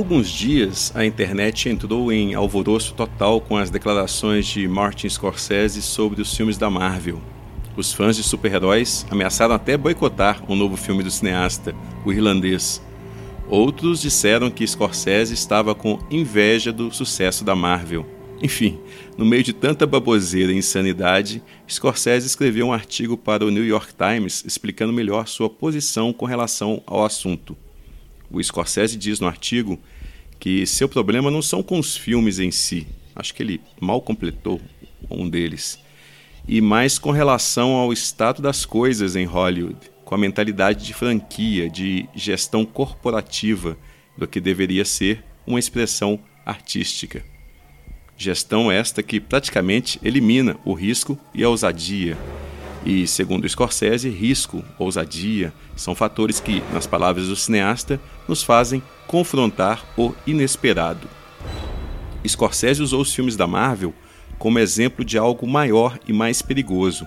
alguns 0.00 0.30
dias, 0.30 0.90
a 0.94 1.04
internet 1.04 1.68
entrou 1.68 2.10
em 2.10 2.34
alvoroço 2.34 2.94
total 2.94 3.38
com 3.38 3.58
as 3.58 3.68
declarações 3.68 4.46
de 4.46 4.66
Martin 4.66 5.10
Scorsese 5.10 5.82
sobre 5.82 6.22
os 6.22 6.34
filmes 6.34 6.56
da 6.56 6.70
Marvel. 6.70 7.20
Os 7.76 7.92
fãs 7.92 8.16
de 8.16 8.22
super-heróis 8.22 9.04
ameaçaram 9.10 9.54
até 9.54 9.76
boicotar 9.76 10.42
o 10.48 10.56
novo 10.56 10.74
filme 10.74 11.02
do 11.02 11.10
cineasta, 11.10 11.74
o 12.02 12.10
irlandês. 12.10 12.80
Outros 13.46 14.00
disseram 14.00 14.50
que 14.50 14.66
Scorsese 14.66 15.34
estava 15.34 15.74
com 15.74 15.98
inveja 16.10 16.72
do 16.72 16.90
sucesso 16.90 17.44
da 17.44 17.54
Marvel. 17.54 18.06
Enfim, 18.42 18.78
no 19.18 19.26
meio 19.26 19.42
de 19.42 19.52
tanta 19.52 19.86
baboseira 19.86 20.50
e 20.50 20.56
insanidade, 20.56 21.42
Scorsese 21.68 22.26
escreveu 22.26 22.68
um 22.68 22.72
artigo 22.72 23.18
para 23.18 23.44
o 23.44 23.50
New 23.50 23.66
York 23.66 23.92
Times 23.92 24.42
explicando 24.46 24.94
melhor 24.94 25.28
sua 25.28 25.50
posição 25.50 26.10
com 26.10 26.24
relação 26.24 26.82
ao 26.86 27.04
assunto. 27.04 27.54
O 28.30 28.42
Scorsese 28.42 28.96
diz 28.96 29.18
no 29.18 29.26
artigo 29.26 29.78
que 30.38 30.64
seu 30.66 30.88
problema 30.88 31.30
não 31.30 31.42
são 31.42 31.62
com 31.62 31.78
os 31.78 31.96
filmes 31.96 32.38
em 32.38 32.50
si, 32.50 32.86
acho 33.14 33.34
que 33.34 33.42
ele 33.42 33.60
mal 33.80 34.00
completou 34.00 34.60
um 35.10 35.28
deles, 35.28 35.78
e 36.46 36.60
mais 36.60 36.98
com 36.98 37.10
relação 37.10 37.72
ao 37.72 37.92
estado 37.92 38.40
das 38.40 38.64
coisas 38.64 39.16
em 39.16 39.26
Hollywood, 39.26 39.78
com 40.04 40.14
a 40.14 40.18
mentalidade 40.18 40.86
de 40.86 40.94
franquia, 40.94 41.68
de 41.68 42.08
gestão 42.14 42.64
corporativa 42.64 43.76
do 44.16 44.26
que 44.26 44.40
deveria 44.40 44.84
ser 44.84 45.24
uma 45.46 45.58
expressão 45.58 46.18
artística. 46.44 47.24
Gestão 48.16 48.70
esta 48.70 49.02
que 49.02 49.20
praticamente 49.20 49.98
elimina 50.02 50.56
o 50.64 50.72
risco 50.72 51.18
e 51.34 51.42
a 51.42 51.48
ousadia, 51.48 52.16
e, 52.84 53.06
segundo 53.06 53.48
Scorsese, 53.48 54.08
risco, 54.08 54.64
ousadia 54.78 55.52
são 55.76 55.94
fatores 55.94 56.40
que, 56.40 56.62
nas 56.72 56.86
palavras 56.86 57.28
do 57.28 57.36
cineasta, 57.36 58.00
nos 58.26 58.42
fazem 58.42 58.82
confrontar 59.06 59.84
o 59.96 60.14
inesperado. 60.26 61.08
Scorsese 62.26 62.82
usou 62.82 63.02
os 63.02 63.14
filmes 63.14 63.36
da 63.36 63.46
Marvel 63.46 63.94
como 64.38 64.58
exemplo 64.58 65.04
de 65.04 65.18
algo 65.18 65.46
maior 65.46 65.98
e 66.08 66.12
mais 66.12 66.40
perigoso. 66.40 67.06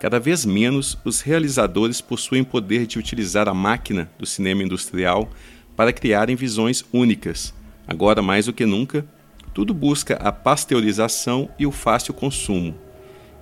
Cada 0.00 0.18
vez 0.18 0.44
menos 0.44 0.98
os 1.04 1.20
realizadores 1.20 2.00
possuem 2.00 2.42
poder 2.42 2.86
de 2.86 2.98
utilizar 2.98 3.48
a 3.48 3.54
máquina 3.54 4.10
do 4.18 4.26
cinema 4.26 4.62
industrial 4.62 5.30
para 5.76 5.92
criarem 5.92 6.34
visões 6.34 6.84
únicas. 6.92 7.54
Agora, 7.86 8.22
mais 8.22 8.46
do 8.46 8.52
que 8.52 8.64
nunca, 8.64 9.04
tudo 9.52 9.74
busca 9.74 10.14
a 10.16 10.32
pasteurização 10.32 11.50
e 11.58 11.66
o 11.66 11.70
fácil 11.70 12.14
consumo. 12.14 12.74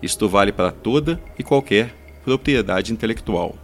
Isto 0.02 0.28
vale 0.28 0.52
para 0.52 0.70
toda 0.70 1.20
e 1.38 1.42
qualquer 1.42 1.94
propriedade 2.24 2.92
intelectual. 2.92 3.54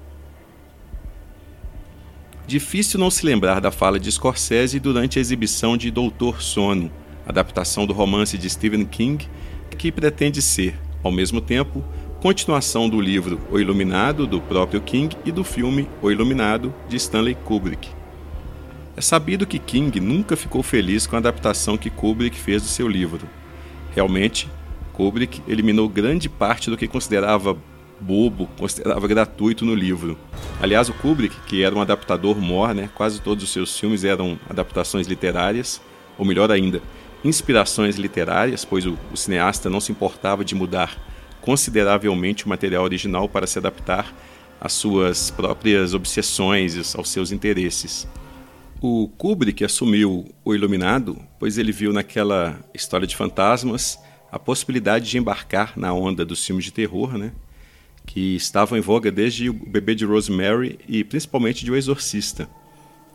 Difícil 2.47 3.01
não 3.01 3.11
se 3.11 3.27
lembrar 3.27 3.61
da 3.61 3.71
fala 3.71 3.99
de 3.99 4.11
Scorsese 4.11 4.79
durante 4.79 5.19
a 5.19 5.21
exibição 5.21 5.77
de 5.77 5.91
Doutor 5.91 6.41
Sono, 6.41 6.93
adaptação 7.27 7.87
do 7.87 7.93
romance 7.93 8.39
de 8.39 8.49
Stephen 8.49 8.85
King, 8.85 9.29
que 9.77 9.91
pretende 9.91 10.41
ser, 10.41 10.79
ao 11.03 11.11
mesmo 11.11 11.41
tempo, 11.41 11.85
continuação 12.21 12.89
do 12.89 13.01
livro 13.01 13.41
O 13.51 13.59
Iluminado, 13.59 14.27
do 14.27 14.41
próprio 14.41 14.81
King, 14.81 15.17
e 15.25 15.33
do 15.33 15.43
filme 15.43 15.89
O 16.01 16.11
Iluminado, 16.11 16.73
de 16.89 16.97
Stanley 16.97 17.35
Kubrick. 17.35 17.89
É 18.97 19.01
sabido 19.01 19.47
que 19.47 19.59
King 19.59 20.01
nunca 20.01 20.37
ficou 20.37 20.63
feliz 20.63 21.07
com 21.07 21.17
a 21.17 21.19
adaptação 21.19 21.77
que 21.77 21.91
Kubrick 21.91 22.39
fez 22.39 22.63
do 22.63 22.69
seu 22.69 22.89
livro. 22.89 23.29
Realmente, 23.95 24.49
Kubrick 24.97 25.43
eliminou 25.47 25.89
grande 25.89 26.29
parte 26.29 26.71
do 26.71 26.77
que 26.77 26.89
considerava 26.89 27.57
bobo, 28.01 28.49
considerava 28.59 29.07
gratuito 29.07 29.65
no 29.65 29.75
livro. 29.75 30.19
Aliás, 30.61 30.89
o 30.89 30.95
Kubrick, 30.95 31.37
que 31.47 31.63
era 31.63 31.75
um 31.75 31.81
adaptador 31.81 32.39
mor, 32.39 32.75
né, 32.75 32.89
quase 32.95 33.21
todos 33.21 33.45
os 33.45 33.51
seus 33.51 33.79
filmes 33.79 34.05
eram 34.05 34.39
adaptações 34.49 35.07
literárias, 35.07 35.81
ou 36.19 36.25
melhor 36.25 36.51
ainda, 36.51 36.81
inspirações 37.23 37.97
literárias, 37.97 38.65
pois 38.65 38.87
o, 38.87 38.99
o 39.13 39.17
cineasta 39.17 39.69
não 39.69 39.81
se 39.81 39.93
importava 39.93 40.45
de 40.45 40.55
mudar 40.55 40.97
consideravelmente 41.43 42.47
o 42.47 42.49
material 42.49 42.83
original 42.83 43.29
para 43.29 43.47
se 43.47 43.59
adaptar 43.59 44.13
às 44.59 44.73
suas 44.73 45.31
próprias 45.31 45.93
obsessões, 45.93 46.97
aos 46.97 47.11
seus 47.11 47.31
interesses. 47.33 48.09
O 48.81 49.09
Kubrick 49.17 49.65
assumiu 49.65 50.27
o 50.45 50.55
Iluminado, 50.55 51.19
pois 51.39 51.59
ele 51.59 51.73
viu 51.73 51.93
naquela 51.93 52.59
história 52.75 53.07
de 53.07 53.15
fantasmas 53.15 53.99
a 54.37 54.39
possibilidade 54.39 55.11
de 55.11 55.19
embarcar 55.19 55.73
na 55.77 55.93
onda 55.93 56.25
dos 56.25 56.45
filmes 56.45 56.65
de 56.65 56.73
terror, 56.73 57.17
né? 57.17 57.33
que 58.07 58.37
estavam 58.37 58.79
em 58.79 58.81
voga 58.81 59.11
desde 59.11 59.51
o 59.51 59.53
Bebê 59.53 59.95
de 59.95 60.05
Rosemary 60.05 60.79
e 60.89 61.03
principalmente 61.03 61.65
de 61.65 61.73
O 61.73 61.77
Exorcista. 61.77 62.49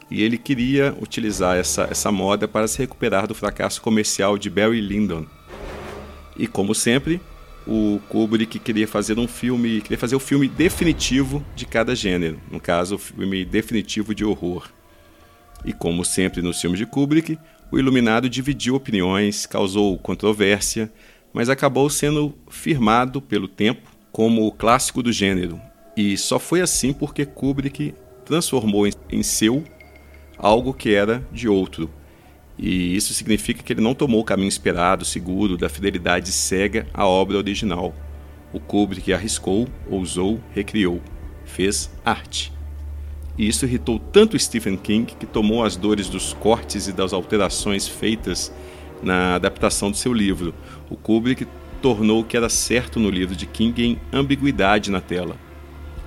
E 0.10 0.22
ele 0.22 0.38
queria 0.38 0.94
utilizar 1.00 1.58
essa, 1.58 1.88
essa 1.90 2.12
moda 2.12 2.48
para 2.48 2.68
se 2.68 2.80
recuperar 2.80 3.26
do 3.26 3.34
fracasso 3.34 3.82
comercial 3.82 4.38
de 4.38 4.50
Barry 4.50 4.82
Lyndon. 4.82 5.26
E 6.36 6.46
como 6.46 6.76
sempre, 6.76 7.22
o 7.66 8.02
Kubrick 8.10 8.60
queria 8.60 8.88
fazer 8.88 9.18
um 9.18 9.28
filme, 9.28 9.80
queria 9.80 9.98
fazer 9.98 10.16
o 10.16 10.20
filme 10.20 10.50
definitivo 10.50 11.46
de 11.56 11.66
cada 11.66 11.96
gênero, 11.96 12.40
no 12.52 12.60
caso, 12.60 12.96
o 12.96 13.00
filme 13.00 13.46
definitivo 13.46 14.14
de 14.14 14.26
horror. 14.26 14.68
E 15.64 15.72
como 15.72 16.04
sempre 16.04 16.42
nos 16.42 16.60
filmes 16.60 16.80
de 16.80 16.86
Kubrick, 16.86 17.38
o 17.72 17.80
Iluminado 17.80 18.28
dividiu 18.28 18.76
opiniões, 18.76 19.46
causou 19.46 19.98
controvérsia, 19.98 20.92
mas 21.34 21.50
acabou 21.50 21.90
sendo 21.90 22.34
firmado 22.50 23.22
pelo 23.22 23.48
tempo 23.48 23.90
como 24.12 24.46
o 24.46 24.52
clássico 24.52 25.02
do 25.02 25.12
gênero. 25.12 25.60
E 25.96 26.18
só 26.18 26.40
foi 26.40 26.62
assim 26.62 26.94
porque 26.94 27.26
Kubrick 27.26 27.94
transformou 28.26 28.88
em 28.88 29.24
seu 29.24 29.64
algo 30.38 30.74
que 30.74 30.94
era 30.94 31.26
de 31.32 31.48
outro. 31.48 31.90
E 32.58 32.96
isso 32.96 33.14
significa 33.14 33.64
que 33.64 33.74
ele 33.74 33.82
não 33.82 33.96
tomou 33.96 34.22
o 34.22 34.26
caminho 34.26 34.50
esperado, 34.50 35.06
seguro, 35.06 35.58
da 35.58 35.70
fidelidade 35.70 36.32
cega 36.32 36.88
à 36.94 37.08
obra 37.08 37.38
original. 37.38 37.94
O 38.54 38.60
Kubrick 38.60 39.14
arriscou, 39.14 39.68
ousou, 39.90 40.40
recriou, 40.54 41.02
fez 41.46 41.90
arte. 42.04 42.52
E 43.38 43.48
isso 43.48 43.66
irritou 43.66 43.98
tanto 43.98 44.38
Stephen 44.38 44.76
King 44.78 45.16
que 45.16 45.26
tomou 45.26 45.64
as 45.64 45.76
dores 45.76 46.10
dos 46.10 46.34
cortes 46.34 46.88
e 46.88 46.92
das 46.92 47.14
alterações 47.14 47.88
feitas 47.88 48.52
na 49.02 49.36
adaptação 49.36 49.92
do 49.92 49.98
seu 49.98 50.14
livro. 50.14 50.54
O 50.90 50.96
Kubrick 50.96 51.48
tornou 51.82 52.22
o 52.22 52.24
que 52.24 52.38
era 52.38 52.50
certo 52.50 53.00
no 53.00 53.10
livro 53.10 53.36
de 53.36 53.46
King 53.46 53.84
em 53.84 54.00
ambiguidade 54.14 54.92
na 54.92 55.02
tela. 55.02 55.36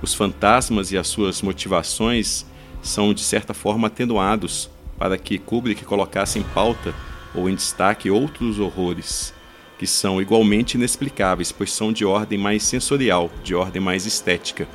Os 0.01 0.13
fantasmas 0.13 0.91
e 0.91 0.97
as 0.97 1.07
suas 1.07 1.41
motivações 1.41 2.45
são 2.81 3.13
de 3.13 3.21
certa 3.21 3.53
forma 3.53 3.87
atenuados 3.87 4.69
para 4.97 5.17
que 5.17 5.37
Kubrick 5.37 5.83
colocasse 5.83 6.39
em 6.39 6.43
pauta 6.43 6.93
ou 7.33 7.49
em 7.49 7.55
destaque 7.55 8.09
outros 8.09 8.59
horrores 8.59 9.33
que 9.77 9.85
são 9.85 10.21
igualmente 10.21 10.75
inexplicáveis, 10.75 11.51
pois 11.51 11.71
são 11.71 11.91
de 11.91 12.05
ordem 12.05 12.37
mais 12.37 12.63
sensorial, 12.63 13.29
de 13.43 13.53
ordem 13.53 13.81
mais 13.81 14.05
estética. 14.05 14.67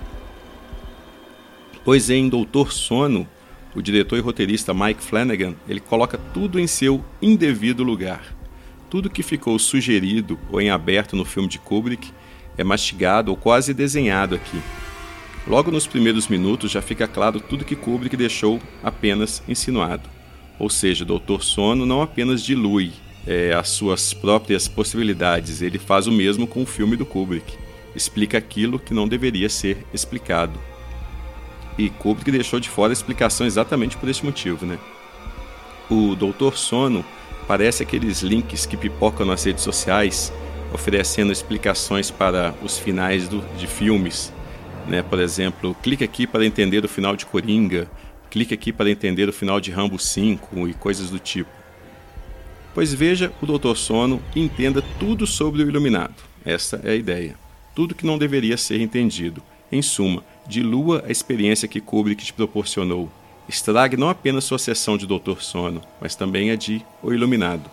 Pois 1.83 2.11
em 2.11 2.29
Doutor 2.29 2.73
Sono, 2.73 3.27
o 3.75 3.81
diretor 3.81 4.17
e 4.19 4.21
roteirista 4.21 4.75
Mike 4.75 5.03
Flanagan, 5.03 5.55
ele 5.69 5.81
coloca 5.81 6.19
tudo 6.19 6.59
em 6.59 6.67
seu 6.67 7.05
indevido 7.23 7.83
lugar. 7.83 8.35
Tudo 8.89 9.11
que 9.11 9.23
ficou 9.23 9.59
sugerido 9.59 10.39
ou 10.51 10.61
em 10.61 10.71
aberto 10.71 11.15
no 11.15 11.25
filme 11.25 11.49
de 11.49 11.59
Kubrick 11.59 12.11
é 12.59 12.65
mastigado 12.65 13.31
ou 13.31 13.37
quase 13.37 13.73
desenhado 13.73 14.35
aqui. 14.35 14.61
Logo 15.47 15.71
nos 15.71 15.87
primeiros 15.87 16.29
minutos 16.29 16.71
já 16.71 16.83
fica 16.83 17.07
claro 17.07 17.41
tudo 17.41 17.65
que 17.65 17.77
Kubrick 17.77 18.17
deixou 18.17 18.61
apenas 18.83 19.43
insinuado. 19.49 20.09
Ou 20.59 20.69
seja, 20.69 21.05
Doutor 21.05 21.43
Sono 21.43 21.87
não 21.87 22.03
apenas 22.03 22.43
dilui 22.43 22.93
é, 23.27 23.53
as 23.53 23.69
suas 23.69 24.13
próprias 24.13 24.67
possibilidades, 24.67 25.63
ele 25.63 25.79
faz 25.79 26.07
o 26.07 26.13
mesmo 26.13 26.47
com 26.47 26.63
o 26.63 26.67
filme 26.67 26.97
do 26.97 27.07
Kubrick. 27.07 27.57
Explica 27.95 28.39
aquilo 28.39 28.79
que 28.79 28.93
não 28.93 29.09
deveria 29.09 29.49
ser 29.49 29.79
explicado 29.95 30.59
e 31.79 31.89
Kubrick 31.91 32.31
deixou 32.31 32.61
de 32.61 32.69
fora 32.69 32.93
a 32.93 32.95
explicação 32.95 33.47
exatamente 33.47 33.97
por 33.97 34.09
esse 34.09 34.25
motivo, 34.25 34.67
né? 34.67 34.79
O 35.89 36.15
Doutor 36.15 36.57
Sono 36.57 37.05
parece 37.47 37.83
aqueles 37.83 38.23
links 38.23 38.67
que 38.67 38.77
pipocam 38.77 39.27
nas 39.27 39.45
redes 39.45 39.65
sociais, 39.65 40.33
oferecendo 40.73 41.33
explicações 41.33 42.11
para 42.11 42.55
os 42.63 42.79
finais 42.79 43.27
do, 43.29 43.41
de 43.57 43.67
filmes, 43.67 44.33
né? 44.87 45.03
Por 45.03 45.19
exemplo, 45.19 45.75
clique 45.83 46.05
aqui 46.05 46.27
para 46.27 46.45
entender 46.45 46.85
o 46.85 46.89
final 46.89 47.17
de 47.17 47.27
Coringa, 47.27 47.91
clique 48.31 48.55
aqui 48.55 48.73
para 48.73 48.91
entender 48.91 49.29
o 49.29 49.33
final 49.33 49.61
de 49.61 49.71
Rambo 49.71 49.99
5 49.99 50.69
e 50.69 50.75
coisas 50.75 51.11
do 51.11 51.19
tipo. 51.19 51.51
Pois 52.73 52.95
veja 52.95 53.33
o 53.43 53.47
Doutor 53.47 53.77
Sono 53.77 54.23
e 54.35 54.41
entenda 54.41 54.83
tudo 54.99 55.27
sobre 55.27 55.63
o 55.63 55.69
Iluminado. 55.69 56.15
Essa 56.45 56.81
é 56.85 56.93
a 56.93 56.95
ideia. 56.95 57.35
Tudo 57.75 57.95
que 57.95 58.07
não 58.07 58.17
deveria 58.17 58.57
ser 58.57 58.81
entendido. 58.81 59.43
Em 59.73 59.83
suma, 59.83 60.25
dilua 60.51 61.05
a 61.07 61.11
experiência 61.11 61.69
que 61.69 61.81
Kubrick 61.81 62.23
te 62.23 62.33
proporcionou. 62.33 63.09
Estrague 63.49 63.97
não 63.97 64.11
apenas 64.11 64.45
sua 64.45 64.59
sessão 64.59 64.99
de 64.99 65.07
Doutor 65.07 65.43
Sono, 65.43 65.81
mas 66.01 66.15
também 66.15 66.51
a 66.51 66.57
de 66.57 66.85
O 67.03 67.13
Iluminado. 67.13 67.71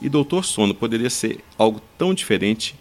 E 0.00 0.08
Doutor 0.08 0.44
Sono 0.44 0.74
poderia 0.74 1.10
ser 1.10 1.44
algo 1.56 1.80
tão 1.96 2.12
diferente. 2.12 2.74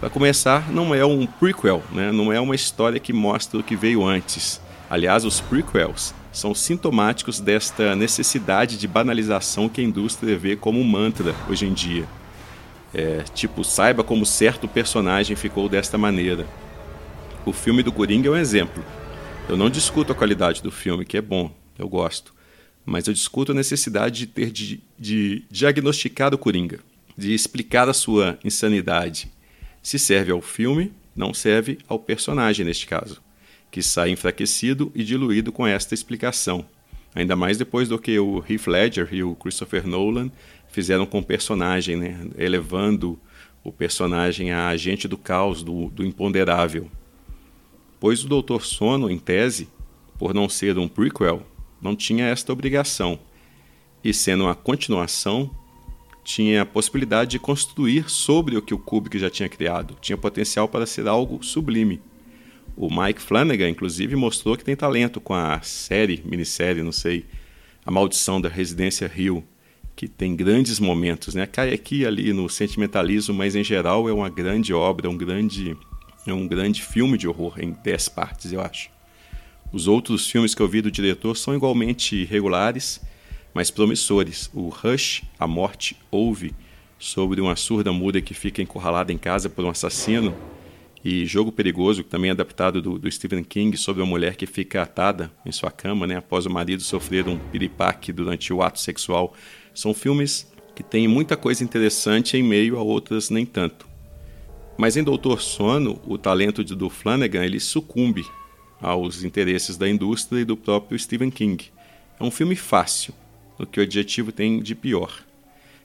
Para 0.00 0.10
começar, 0.10 0.70
não 0.70 0.94
é 0.94 1.06
um 1.06 1.24
prequel, 1.24 1.82
né? 1.92 2.12
não 2.12 2.32
é 2.32 2.38
uma 2.38 2.54
história 2.54 3.00
que 3.00 3.12
mostra 3.12 3.58
o 3.58 3.62
que 3.62 3.76
veio 3.76 4.04
antes. 4.04 4.60
Aliás, 4.90 5.24
os 5.24 5.40
prequels 5.40 6.12
são 6.32 6.54
sintomáticos 6.54 7.40
desta 7.40 7.94
necessidade 7.94 8.76
de 8.76 8.88
banalização 8.88 9.68
que 9.68 9.80
a 9.80 9.84
indústria 9.84 10.36
vê 10.36 10.56
como 10.56 10.80
um 10.80 10.84
mantra 10.84 11.34
hoje 11.48 11.64
em 11.64 11.72
dia. 11.72 12.04
É, 12.92 13.24
tipo, 13.34 13.64
saiba 13.64 14.04
como 14.04 14.26
certo 14.26 14.68
personagem 14.68 15.36
ficou 15.36 15.68
desta 15.68 15.96
maneira. 15.96 16.46
O 17.46 17.52
filme 17.52 17.82
do 17.82 17.92
Coringa 17.92 18.28
é 18.28 18.30
um 18.30 18.36
exemplo. 18.36 18.82
Eu 19.46 19.54
não 19.54 19.68
discuto 19.68 20.10
a 20.10 20.14
qualidade 20.14 20.62
do 20.62 20.70
filme, 20.70 21.04
que 21.04 21.18
é 21.18 21.20
bom, 21.20 21.54
eu 21.78 21.86
gosto. 21.86 22.32
Mas 22.86 23.06
eu 23.06 23.12
discuto 23.12 23.52
a 23.52 23.54
necessidade 23.54 24.20
de 24.20 24.26
ter 24.26 24.50
de, 24.50 24.80
de 24.98 25.44
diagnosticar 25.50 26.32
o 26.32 26.38
Coringa, 26.38 26.80
de 27.14 27.34
explicar 27.34 27.86
a 27.86 27.92
sua 27.92 28.38
insanidade. 28.42 29.30
Se 29.82 29.98
serve 29.98 30.32
ao 30.32 30.40
filme, 30.40 30.90
não 31.14 31.34
serve 31.34 31.76
ao 31.86 31.98
personagem 31.98 32.64
neste 32.64 32.86
caso, 32.86 33.20
que 33.70 33.82
sai 33.82 34.08
enfraquecido 34.08 34.90
e 34.94 35.04
diluído 35.04 35.52
com 35.52 35.66
esta 35.66 35.92
explicação. 35.92 36.64
Ainda 37.14 37.36
mais 37.36 37.58
depois 37.58 37.90
do 37.90 37.98
que 37.98 38.18
o 38.18 38.42
Heath 38.48 38.66
Ledger 38.66 39.08
e 39.12 39.22
o 39.22 39.34
Christopher 39.34 39.86
Nolan 39.86 40.30
fizeram 40.68 41.04
com 41.04 41.18
o 41.18 41.24
personagem, 41.24 41.94
né? 41.94 42.26
elevando 42.38 43.20
o 43.62 43.70
personagem 43.70 44.50
a 44.50 44.68
agente 44.68 45.06
do 45.06 45.18
caos, 45.18 45.62
do, 45.62 45.90
do 45.90 46.02
imponderável. 46.06 46.90
Pois 48.04 48.22
o 48.22 48.28
Doutor 48.28 48.66
Sono, 48.66 49.10
em 49.10 49.18
tese, 49.18 49.66
por 50.18 50.34
não 50.34 50.46
ser 50.46 50.76
um 50.76 50.86
prequel, 50.86 51.42
não 51.80 51.96
tinha 51.96 52.26
esta 52.26 52.52
obrigação, 52.52 53.18
e 54.04 54.12
sendo 54.12 54.44
uma 54.44 54.54
continuação, 54.54 55.50
tinha 56.22 56.60
a 56.60 56.66
possibilidade 56.66 57.30
de 57.30 57.38
construir 57.38 58.10
sobre 58.10 58.58
o 58.58 58.60
que 58.60 58.74
o 58.74 58.78
Kubrick 58.78 59.18
já 59.18 59.30
tinha 59.30 59.48
criado, 59.48 59.96
tinha 60.02 60.18
potencial 60.18 60.68
para 60.68 60.84
ser 60.84 61.08
algo 61.08 61.42
sublime. 61.42 61.98
O 62.76 62.90
Mike 62.94 63.22
Flanagan, 63.22 63.70
inclusive, 63.70 64.14
mostrou 64.16 64.54
que 64.54 64.64
tem 64.64 64.76
talento 64.76 65.18
com 65.18 65.32
a 65.32 65.62
série, 65.62 66.22
minissérie, 66.26 66.82
não 66.82 66.92
sei, 66.92 67.24
A 67.86 67.90
Maldição 67.90 68.38
da 68.38 68.50
Residência 68.50 69.08
Rio, 69.08 69.42
que 69.96 70.08
tem 70.08 70.36
grandes 70.36 70.78
momentos, 70.78 71.34
né? 71.34 71.46
Cai 71.46 71.72
aqui 71.72 72.04
ali 72.04 72.34
no 72.34 72.50
sentimentalismo, 72.50 73.34
mas 73.34 73.56
em 73.56 73.64
geral 73.64 74.10
é 74.10 74.12
uma 74.12 74.28
grande 74.28 74.74
obra, 74.74 75.08
um 75.08 75.16
grande, 75.16 75.74
é 76.26 76.32
um 76.32 76.46
grande 76.46 76.82
filme 76.82 77.18
de 77.18 77.28
horror 77.28 77.54
em 77.58 77.72
dez 77.82 78.08
partes, 78.08 78.52
eu 78.52 78.60
acho. 78.60 78.90
Os 79.72 79.88
outros 79.88 80.30
filmes 80.30 80.54
que 80.54 80.62
eu 80.62 80.68
vi 80.68 80.80
do 80.80 80.90
diretor 80.90 81.36
são 81.36 81.54
igualmente 81.54 82.24
regulares, 82.24 83.00
mas 83.52 83.70
promissores. 83.70 84.50
O 84.54 84.68
Rush, 84.68 85.22
A 85.38 85.46
Morte 85.46 85.96
Ouve, 86.10 86.54
sobre 86.98 87.40
uma 87.40 87.56
surda 87.56 87.92
muda 87.92 88.20
que 88.20 88.34
fica 88.34 88.62
encurralada 88.62 89.12
em 89.12 89.18
casa 89.18 89.50
por 89.50 89.64
um 89.64 89.70
assassino, 89.70 90.34
e 91.04 91.26
Jogo 91.26 91.52
Perigoso, 91.52 92.02
também 92.02 92.30
é 92.30 92.32
adaptado 92.32 92.80
do, 92.80 92.98
do, 92.98 93.10
Stephen 93.10 93.44
King, 93.44 93.76
sobre 93.76 94.02
uma 94.02 94.08
mulher 94.08 94.36
que 94.36 94.46
fica 94.46 94.80
atada 94.80 95.30
em 95.44 95.52
sua 95.52 95.70
cama 95.70 96.06
né, 96.06 96.16
após 96.16 96.46
o 96.46 96.50
marido 96.50 96.82
sofrer 96.82 97.28
um 97.28 97.36
piripaque 97.36 98.10
durante 98.10 98.50
o 98.54 98.62
ato 98.62 98.80
sexual 98.80 99.34
são 99.74 99.92
filmes 99.92 100.50
que 100.74 100.82
têm 100.82 101.06
muita 101.06 101.36
coisa 101.36 101.62
interessante 101.62 102.36
em 102.38 102.42
meio 102.42 102.78
a 102.78 102.82
outras 102.82 103.28
nem 103.28 103.44
tanto. 103.44 103.86
Mas 104.76 104.96
em 104.96 105.04
Doutor 105.04 105.40
Sono, 105.40 106.00
o 106.04 106.18
talento 106.18 106.64
de, 106.64 106.74
do 106.74 106.90
Flanagan 106.90 107.44
ele 107.44 107.60
sucumbe 107.60 108.26
aos 108.80 109.22
interesses 109.22 109.76
da 109.76 109.88
indústria 109.88 110.40
e 110.40 110.44
do 110.44 110.56
próprio 110.56 110.98
Stephen 110.98 111.30
King. 111.30 111.70
É 112.18 112.24
um 112.24 112.30
filme 112.30 112.56
fácil, 112.56 113.14
o 113.58 113.64
que 113.64 113.78
o 113.78 113.82
adjetivo 113.82 114.32
tem 114.32 114.60
de 114.60 114.74
pior. 114.74 115.24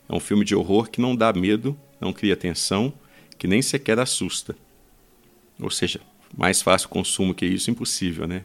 É 0.08 0.16
um 0.16 0.20
filme 0.20 0.44
de 0.44 0.56
horror 0.56 0.90
que 0.90 1.00
não 1.00 1.16
dá 1.16 1.32
medo, 1.32 1.78
não 2.02 2.12
cria 2.12 2.36
tensão, 2.36 2.92
que 3.38 3.48
nem 3.48 3.62
sequer 3.62 4.00
assusta. 4.00 4.56
Ou 5.62 5.70
seja, 5.70 6.02
mais 6.36 6.62
fácil 6.62 6.90
consumo 6.90 7.34
que 7.34 7.46
isso, 7.46 7.70
impossível, 7.70 8.28
né? 8.28 8.44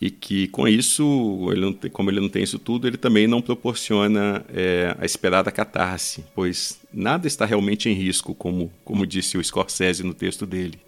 E 0.00 0.10
que 0.10 0.46
com 0.48 0.68
isso, 0.68 1.48
ele 1.50 1.74
tem, 1.74 1.90
como 1.90 2.10
ele 2.10 2.20
não 2.20 2.28
tem 2.28 2.42
isso 2.42 2.58
tudo, 2.58 2.86
ele 2.86 2.96
também 2.96 3.26
não 3.26 3.42
proporciona 3.42 4.44
é, 4.54 4.94
a 4.98 5.04
esperada 5.04 5.50
catarse, 5.50 6.24
pois 6.34 6.80
nada 6.92 7.26
está 7.26 7.44
realmente 7.44 7.88
em 7.88 7.94
risco, 7.94 8.34
como, 8.34 8.72
como 8.84 9.06
disse 9.06 9.36
o 9.36 9.42
Scorsese 9.42 10.04
no 10.04 10.14
texto 10.14 10.46
dele. 10.46 10.78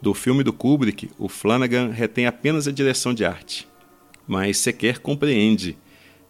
Do 0.00 0.12
filme 0.12 0.44
do 0.44 0.52
Kubrick, 0.52 1.10
o 1.18 1.28
Flanagan 1.28 1.90
retém 1.90 2.26
apenas 2.26 2.68
a 2.68 2.72
direção 2.72 3.14
de 3.14 3.24
arte, 3.24 3.66
mas 4.26 4.58
sequer 4.58 4.98
compreende 4.98 5.76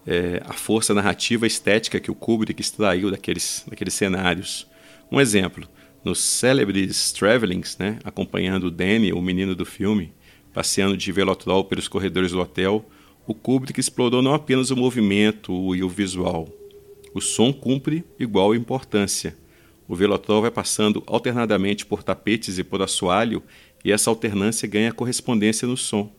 é, 0.07 0.41
a 0.47 0.53
força 0.53 0.95
narrativa 0.95 1.47
estética 1.47 1.99
que 2.01 2.11
o 2.11 2.15
Kubrick 2.15 2.61
extraiu 2.61 3.11
daqueles, 3.11 3.65
daqueles 3.69 3.93
cenários. 3.93 4.69
Um 5.11 5.21
exemplo, 5.21 5.69
nos 6.05 6.21
célebres 6.21 7.13
Travelings, 7.13 7.77
né, 7.77 7.99
acompanhando 8.05 8.69
o 8.69 8.71
Danny, 8.71 9.13
o 9.13 9.21
menino 9.21 9.55
do 9.55 9.67
filme, 9.67 10.13
passeando 10.53 10.97
de 10.97 11.13
velotrol 11.13 11.65
pelos 11.65 11.89
corredores 11.89 12.33
do 12.33 12.41
hotel, 12.41 12.89
o 13.27 13.35
Kubrick 13.35 13.79
explorou 13.79 14.23
não 14.23 14.33
apenas 14.33 14.71
o 14.71 14.77
movimento 14.77 15.75
e 15.75 15.83
o 15.83 15.89
visual. 15.89 16.49
O 17.15 17.21
som 17.21 17.53
cumpre 17.53 18.05
igual 18.19 18.55
importância. 18.55 19.37
O 19.87 19.95
velotrol 19.95 20.43
vai 20.43 20.51
passando 20.51 21.03
alternadamente 21.07 21.85
por 21.85 22.03
tapetes 22.03 22.59
e 22.59 22.65
por 22.65 22.83
assoalho, 22.83 23.43
e 23.85 23.93
essa 23.93 24.11
alternância 24.11 24.69
ganha 24.69 24.93
correspondência 24.93 25.67
no 25.67 25.77
som. 25.77 26.13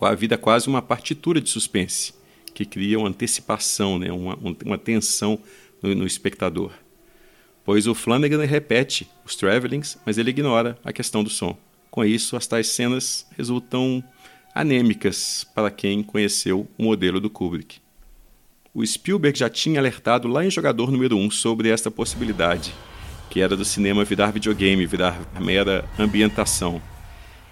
A 0.00 0.14
vida 0.14 0.36
quase 0.36 0.68
uma 0.68 0.82
partitura 0.82 1.40
de 1.40 1.48
suspense, 1.48 2.12
que 2.52 2.64
cria 2.64 2.98
uma 2.98 3.08
antecipação, 3.08 3.98
né? 3.98 4.10
uma, 4.10 4.36
uma 4.64 4.78
tensão 4.78 5.38
no, 5.80 5.94
no 5.94 6.06
espectador. 6.06 6.72
Pois 7.64 7.86
o 7.86 7.94
Flanagan 7.94 8.44
repete 8.44 9.08
os 9.24 9.36
travelings, 9.36 9.96
mas 10.04 10.18
ele 10.18 10.30
ignora 10.30 10.76
a 10.84 10.92
questão 10.92 11.22
do 11.22 11.30
som. 11.30 11.56
Com 11.92 12.06
isso, 12.06 12.38
as 12.38 12.46
tais 12.46 12.68
cenas 12.68 13.26
resultam 13.36 14.02
anêmicas 14.54 15.46
para 15.54 15.70
quem 15.70 16.02
conheceu 16.02 16.66
o 16.78 16.84
modelo 16.84 17.20
do 17.20 17.28
Kubrick. 17.28 17.80
O 18.72 18.84
Spielberg 18.84 19.38
já 19.38 19.50
tinha 19.50 19.78
alertado 19.78 20.26
lá 20.26 20.42
em 20.42 20.50
Jogador 20.50 20.90
número 20.90 21.18
1 21.18 21.30
sobre 21.30 21.68
esta 21.68 21.90
possibilidade, 21.90 22.72
que 23.28 23.42
era 23.42 23.54
do 23.54 23.62
cinema 23.62 24.04
virar 24.04 24.30
videogame, 24.30 24.86
virar 24.86 25.20
mera 25.38 25.84
ambientação. 25.98 26.80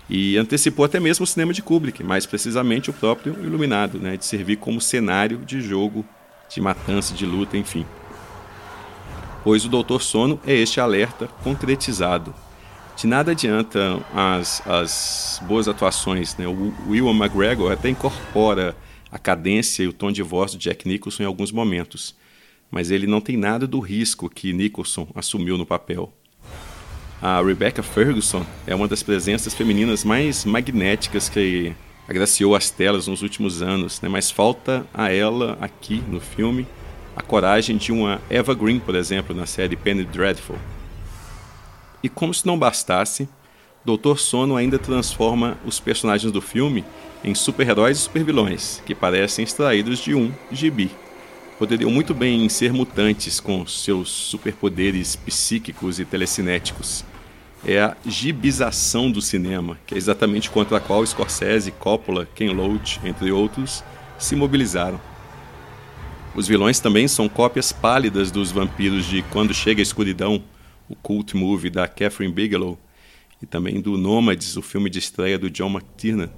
E 0.08 0.38
antecipou 0.38 0.86
até 0.86 0.98
mesmo 0.98 1.24
o 1.24 1.26
cinema 1.26 1.52
de 1.52 1.60
Kubrick, 1.60 2.02
mais 2.02 2.24
precisamente 2.24 2.88
o 2.88 2.94
próprio 2.94 3.34
Iluminado, 3.44 3.98
né, 3.98 4.16
de 4.16 4.24
servir 4.24 4.56
como 4.56 4.80
cenário 4.80 5.36
de 5.44 5.60
jogo, 5.60 6.02
de 6.48 6.62
matança, 6.62 7.12
de 7.12 7.26
luta, 7.26 7.58
enfim. 7.58 7.84
Pois 9.44 9.66
o 9.66 9.68
Doutor 9.68 10.00
Sono 10.00 10.40
é 10.46 10.54
este 10.54 10.80
alerta 10.80 11.26
concretizado 11.44 12.34
de 13.00 13.06
nada 13.06 13.30
adianta 13.30 13.98
as, 14.14 14.62
as 14.66 15.42
boas 15.46 15.66
atuações. 15.66 16.36
Né? 16.36 16.46
O 16.46 16.74
Will 16.86 17.08
McGregor 17.08 17.72
até 17.72 17.88
incorpora 17.88 18.76
a 19.10 19.18
cadência 19.18 19.82
e 19.82 19.88
o 19.88 19.92
tom 19.92 20.12
de 20.12 20.22
voz 20.22 20.52
do 20.52 20.58
Jack 20.58 20.86
Nicholson 20.86 21.22
em 21.22 21.26
alguns 21.26 21.50
momentos, 21.50 22.14
mas 22.70 22.90
ele 22.90 23.06
não 23.06 23.20
tem 23.20 23.38
nada 23.38 23.66
do 23.66 23.80
risco 23.80 24.28
que 24.28 24.52
Nicholson 24.52 25.08
assumiu 25.14 25.56
no 25.56 25.64
papel. 25.64 26.12
A 27.22 27.42
Rebecca 27.42 27.82
Ferguson 27.82 28.44
é 28.66 28.74
uma 28.74 28.86
das 28.86 29.02
presenças 29.02 29.54
femininas 29.54 30.04
mais 30.04 30.44
magnéticas 30.44 31.30
que 31.30 31.74
agraciou 32.06 32.54
as 32.54 32.70
telas 32.70 33.06
nos 33.06 33.22
últimos 33.22 33.62
anos, 33.62 34.02
né? 34.02 34.10
mas 34.10 34.30
falta 34.30 34.86
a 34.92 35.10
ela 35.10 35.56
aqui 35.58 36.02
no 36.06 36.20
filme 36.20 36.66
a 37.16 37.22
coragem 37.22 37.78
de 37.78 37.92
uma 37.92 38.20
Eva 38.28 38.54
Green, 38.54 38.78
por 38.78 38.94
exemplo, 38.94 39.34
na 39.34 39.46
série 39.46 39.74
Penny 39.74 40.04
Dreadful. 40.04 40.56
E 42.02 42.08
como 42.08 42.32
se 42.32 42.46
não 42.46 42.58
bastasse, 42.58 43.28
Doutor 43.84 44.18
Sono 44.18 44.56
ainda 44.56 44.78
transforma 44.78 45.56
os 45.64 45.80
personagens 45.80 46.30
do 46.30 46.40
filme 46.40 46.84
em 47.24 47.34
super-heróis 47.34 47.98
e 47.98 48.00
super-vilões, 48.00 48.82
que 48.84 48.94
parecem 48.94 49.42
extraídos 49.42 49.98
de 49.98 50.14
um 50.14 50.32
gibi. 50.52 50.90
Poderiam 51.58 51.90
muito 51.90 52.14
bem 52.14 52.48
ser 52.48 52.72
mutantes 52.72 53.40
com 53.40 53.66
seus 53.66 54.08
superpoderes 54.08 55.16
psíquicos 55.16 55.98
e 55.98 56.04
telecinéticos. 56.04 57.04
É 57.64 57.80
a 57.80 57.96
gibização 58.06 59.10
do 59.10 59.20
cinema, 59.20 59.78
que 59.86 59.94
é 59.94 59.98
exatamente 59.98 60.48
contra 60.48 60.78
a 60.78 60.80
qual 60.80 61.04
Scorsese, 61.06 61.70
Coppola, 61.70 62.26
Ken 62.34 62.52
Loach, 62.52 63.00
entre 63.04 63.30
outros, 63.30 63.84
se 64.18 64.34
mobilizaram. 64.34 65.00
Os 66.34 66.46
vilões 66.46 66.80
também 66.80 67.08
são 67.08 67.28
cópias 67.28 67.72
pálidas 67.72 68.30
dos 68.30 68.50
vampiros 68.50 69.04
de 69.04 69.20
Quando 69.22 69.52
Chega 69.52 69.80
a 69.80 69.82
Escuridão, 69.82 70.42
o 70.90 70.96
cult 70.96 71.36
movie 71.36 71.70
da 71.70 71.86
Catherine 71.86 72.34
Bigelow, 72.34 72.76
e 73.40 73.46
também 73.46 73.80
do 73.80 73.96
Nomads, 73.96 74.56
o 74.56 74.62
filme 74.62 74.90
de 74.90 74.98
estreia 74.98 75.38
do 75.38 75.48
John 75.48 75.70
McTiernan. 75.70 76.28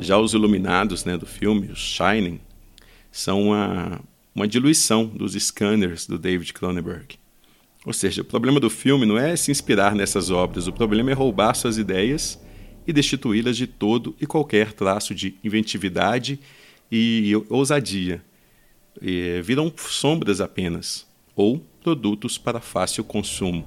Já 0.00 0.18
os 0.18 0.32
iluminados 0.32 1.04
né, 1.04 1.16
do 1.16 1.26
filme, 1.26 1.68
os 1.68 1.78
Shining, 1.78 2.40
são 3.12 3.48
uma, 3.48 4.00
uma 4.34 4.48
diluição 4.48 5.06
dos 5.06 5.34
scanners 5.34 6.06
do 6.06 6.18
David 6.18 6.52
Cronenberg. 6.52 7.16
Ou 7.84 7.92
seja, 7.92 8.22
o 8.22 8.24
problema 8.24 8.58
do 8.58 8.68
filme 8.68 9.06
não 9.06 9.16
é 9.16 9.36
se 9.36 9.52
inspirar 9.52 9.94
nessas 9.94 10.30
obras, 10.30 10.66
o 10.66 10.72
problema 10.72 11.10
é 11.10 11.14
roubar 11.14 11.54
suas 11.54 11.78
ideias 11.78 12.42
e 12.86 12.92
destituí-las 12.92 13.56
de 13.56 13.66
todo 13.66 14.16
e 14.20 14.26
qualquer 14.26 14.72
traço 14.72 15.14
de 15.14 15.36
inventividade 15.44 16.40
e 16.90 17.32
ousadia. 17.48 18.22
E 19.00 19.40
viram 19.42 19.72
sombras 19.76 20.40
apenas, 20.40 21.06
ou 21.36 21.64
produtos 21.86 22.36
para 22.36 22.58
fácil 22.58 23.04
consumo. 23.04 23.64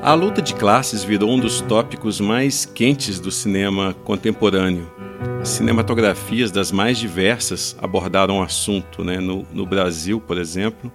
A 0.00 0.14
luta 0.14 0.40
de 0.40 0.54
classes 0.54 1.02
virou 1.02 1.30
um 1.30 1.40
dos 1.40 1.60
tópicos 1.60 2.20
mais 2.20 2.64
quentes 2.64 3.18
do 3.18 3.32
cinema 3.32 3.92
contemporâneo. 4.04 5.09
Cinematografias 5.44 6.50
das 6.50 6.70
mais 6.70 6.98
diversas 6.98 7.74
abordaram 7.80 8.38
o 8.38 8.42
assunto. 8.42 9.02
Né? 9.02 9.18
No, 9.18 9.46
no 9.52 9.64
Brasil, 9.64 10.20
por 10.20 10.36
exemplo, 10.36 10.92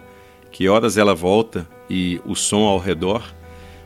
Que 0.51 0.69
Horas 0.69 0.97
Ela 0.97 1.15
Volta 1.15 1.67
e 1.89 2.21
O 2.25 2.35
Som 2.35 2.63
ao 2.63 2.77
Redor 2.77 3.23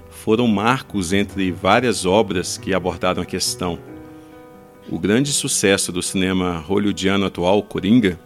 foram 0.10 0.48
marcos 0.48 1.14
entre 1.14 1.50
várias 1.52 2.06
obras 2.06 2.58
que 2.58 2.74
abordaram 2.74 3.22
a 3.22 3.26
questão. 3.26 3.80
O 4.92 5.00
grande 5.00 5.32
sucesso 5.32 5.92
do 5.92 6.02
cinema 6.02 6.58
hollywoodiano 6.58 7.26
atual, 7.26 7.64
Coringa, 7.64 8.20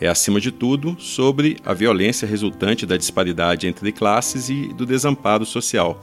é, 0.00 0.08
acima 0.08 0.40
de 0.40 0.52
tudo, 0.52 0.96
sobre 1.00 1.56
a 1.64 1.72
violência 1.72 2.28
resultante 2.28 2.84
da 2.84 2.96
disparidade 2.96 3.66
entre 3.66 3.92
classes 3.92 4.48
e 4.48 4.72
do 4.74 4.84
desamparo 4.84 5.46
social. 5.46 6.00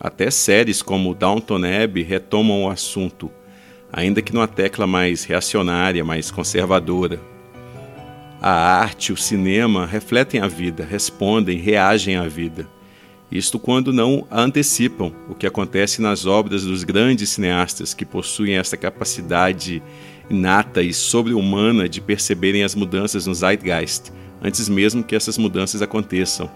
Até 0.00 0.30
séries 0.30 0.82
como 0.82 1.14
Downton 1.14 1.60
Abbey 1.64 2.02
retomam 2.02 2.64
o 2.64 2.70
assunto, 2.70 3.30
ainda 3.94 4.20
que 4.20 4.34
numa 4.34 4.48
tecla 4.48 4.88
mais 4.88 5.22
reacionária, 5.22 6.04
mais 6.04 6.28
conservadora. 6.28 7.20
A 8.42 8.50
arte, 8.50 9.12
o 9.12 9.16
cinema 9.16 9.86
refletem 9.86 10.40
a 10.40 10.48
vida, 10.48 10.84
respondem, 10.84 11.58
reagem 11.58 12.16
à 12.16 12.26
vida. 12.26 12.68
Isto 13.30 13.56
quando 13.56 13.92
não 13.92 14.26
antecipam, 14.30 15.12
o 15.30 15.34
que 15.34 15.46
acontece 15.46 16.02
nas 16.02 16.26
obras 16.26 16.64
dos 16.64 16.82
grandes 16.82 17.30
cineastas 17.30 17.94
que 17.94 18.04
possuem 18.04 18.56
essa 18.56 18.76
capacidade 18.76 19.80
inata 20.28 20.82
e 20.82 20.92
sobre-humana 20.92 21.88
de 21.88 22.00
perceberem 22.00 22.64
as 22.64 22.74
mudanças 22.74 23.26
no 23.26 23.34
zeitgeist, 23.34 24.10
antes 24.42 24.68
mesmo 24.68 25.04
que 25.04 25.14
essas 25.14 25.38
mudanças 25.38 25.80
aconteçam. 25.82 26.50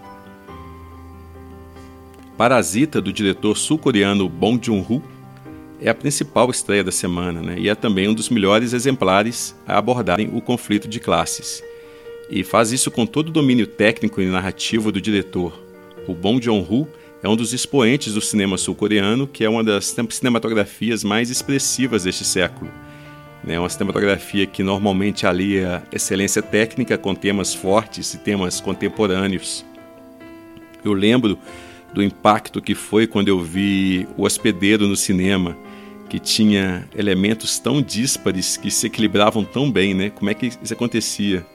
Parasita, 2.37 3.01
do 3.01 3.13
diretor 3.13 3.57
sul-coreano 3.57 4.27
Bong 4.27 4.59
Joon-ho, 4.63 5.01
é 5.81 5.89
a 5.89 5.95
principal 5.95 6.49
estreia 6.49 6.83
da 6.83 6.91
semana 6.91 7.41
né? 7.41 7.55
e 7.57 7.69
é 7.69 7.75
também 7.75 8.07
um 8.07 8.13
dos 8.13 8.29
melhores 8.29 8.73
exemplares 8.73 9.55
a 9.67 9.77
abordarem 9.77 10.29
o 10.33 10.41
conflito 10.41 10.87
de 10.87 10.99
classes. 10.99 11.63
E 12.29 12.43
faz 12.43 12.71
isso 12.71 12.91
com 12.91 13.05
todo 13.05 13.29
o 13.29 13.31
domínio 13.31 13.65
técnico 13.65 14.21
e 14.21 14.25
narrativo 14.25 14.91
do 14.91 15.01
diretor. 15.01 15.57
O 16.07 16.13
Bong 16.13 16.43
Joon-ho 16.43 16.87
é 17.23 17.27
um 17.27 17.35
dos 17.35 17.53
expoentes 17.53 18.13
do 18.13 18.21
cinema 18.21 18.57
sul-coreano, 18.57 19.27
que 19.27 19.43
é 19.43 19.49
uma 19.49 19.63
das 19.63 19.95
cinematografias 20.09 21.03
mais 21.03 21.29
expressivas 21.29 22.03
deste 22.03 22.23
século. 22.23 22.69
É 23.47 23.59
uma 23.59 23.69
cinematografia 23.69 24.45
que 24.45 24.61
normalmente 24.61 25.25
alia 25.25 25.81
excelência 25.91 26.41
técnica 26.41 26.97
com 26.97 27.15
temas 27.15 27.53
fortes 27.53 28.13
e 28.13 28.17
temas 28.19 28.61
contemporâneos. 28.61 29.65
Eu 30.83 30.93
lembro 30.93 31.37
do 31.93 32.03
impacto 32.03 32.61
que 32.61 32.75
foi 32.75 33.07
quando 33.07 33.29
eu 33.29 33.39
vi 33.39 34.07
O 34.17 34.23
Hospedeiro 34.23 34.87
no 34.87 34.95
cinema, 34.95 35.57
que 36.09 36.19
tinha 36.19 36.89
elementos 36.97 37.59
tão 37.59 37.81
díspares 37.81 38.57
que 38.57 38.71
se 38.71 38.87
equilibravam 38.87 39.43
tão 39.43 39.71
bem, 39.71 39.93
né? 39.93 40.09
Como 40.09 40.29
é 40.29 40.33
que 40.33 40.47
isso 40.47 40.73
acontecia? 40.73 41.45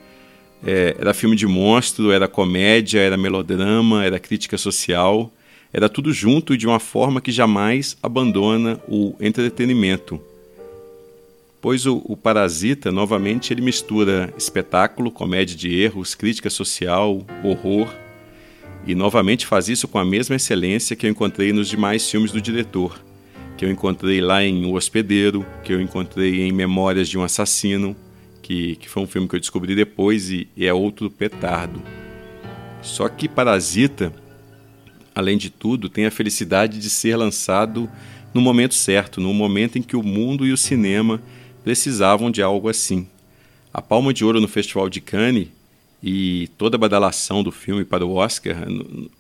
É, 0.64 0.96
era 0.98 1.12
filme 1.12 1.36
de 1.36 1.46
monstro, 1.46 2.12
era 2.12 2.28
comédia, 2.28 3.00
era 3.00 3.16
melodrama, 3.16 4.04
era 4.04 4.18
crítica 4.18 4.56
social, 4.56 5.30
era 5.72 5.88
tudo 5.88 6.12
junto 6.12 6.54
e 6.54 6.56
de 6.56 6.66
uma 6.66 6.78
forma 6.78 7.20
que 7.20 7.32
jamais 7.32 7.96
abandona 8.02 8.80
o 8.88 9.14
entretenimento. 9.20 10.20
Pois 11.60 11.84
o, 11.84 12.00
o 12.04 12.16
Parasita, 12.16 12.92
novamente, 12.92 13.52
ele 13.52 13.62
mistura 13.62 14.32
espetáculo, 14.38 15.10
comédia 15.10 15.56
de 15.56 15.74
erros, 15.74 16.14
crítica 16.14 16.48
social, 16.48 17.26
horror, 17.42 17.88
e 18.86 18.94
novamente 18.94 19.46
faz 19.46 19.68
isso 19.68 19.88
com 19.88 19.98
a 19.98 20.04
mesma 20.04 20.36
excelência 20.36 20.94
que 20.94 21.06
eu 21.06 21.10
encontrei 21.10 21.52
nos 21.52 21.68
demais 21.68 22.08
filmes 22.08 22.30
do 22.30 22.40
diretor, 22.40 23.02
que 23.56 23.64
eu 23.64 23.70
encontrei 23.70 24.20
lá 24.20 24.42
em 24.42 24.64
O 24.64 24.74
Hospedeiro, 24.74 25.46
que 25.62 25.72
eu 25.72 25.80
encontrei 25.80 26.42
em 26.42 26.52
Memórias 26.52 27.08
de 27.08 27.16
um 27.16 27.22
Assassino, 27.22 27.94
que, 28.42 28.76
que 28.76 28.88
foi 28.88 29.02
um 29.02 29.06
filme 29.06 29.28
que 29.28 29.36
eu 29.36 29.40
descobri 29.40 29.74
depois 29.74 30.30
e, 30.30 30.48
e 30.56 30.66
é 30.66 30.74
outro 30.74 31.10
petardo. 31.10 31.82
Só 32.82 33.08
que 33.08 33.28
Parasita, 33.28 34.12
além 35.14 35.38
de 35.38 35.50
tudo, 35.50 35.88
tem 35.88 36.04
a 36.04 36.10
felicidade 36.10 36.78
de 36.78 36.90
ser 36.90 37.16
lançado 37.16 37.88
no 38.34 38.40
momento 38.40 38.74
certo, 38.74 39.20
no 39.20 39.32
momento 39.32 39.78
em 39.78 39.82
que 39.82 39.96
o 39.96 40.02
mundo 40.02 40.44
e 40.46 40.52
o 40.52 40.56
cinema 40.56 41.22
precisavam 41.62 42.30
de 42.30 42.42
algo 42.42 42.68
assim. 42.68 43.08
A 43.72 43.80
Palma 43.80 44.12
de 44.12 44.24
Ouro 44.24 44.40
no 44.40 44.48
Festival 44.48 44.90
de 44.90 45.00
Cannes 45.00 45.48
e 46.06 46.48
toda 46.58 46.76
a 46.76 46.78
badalação 46.78 47.42
do 47.42 47.50
filme 47.50 47.82
para 47.82 48.04
o 48.04 48.16
Oscar 48.16 48.54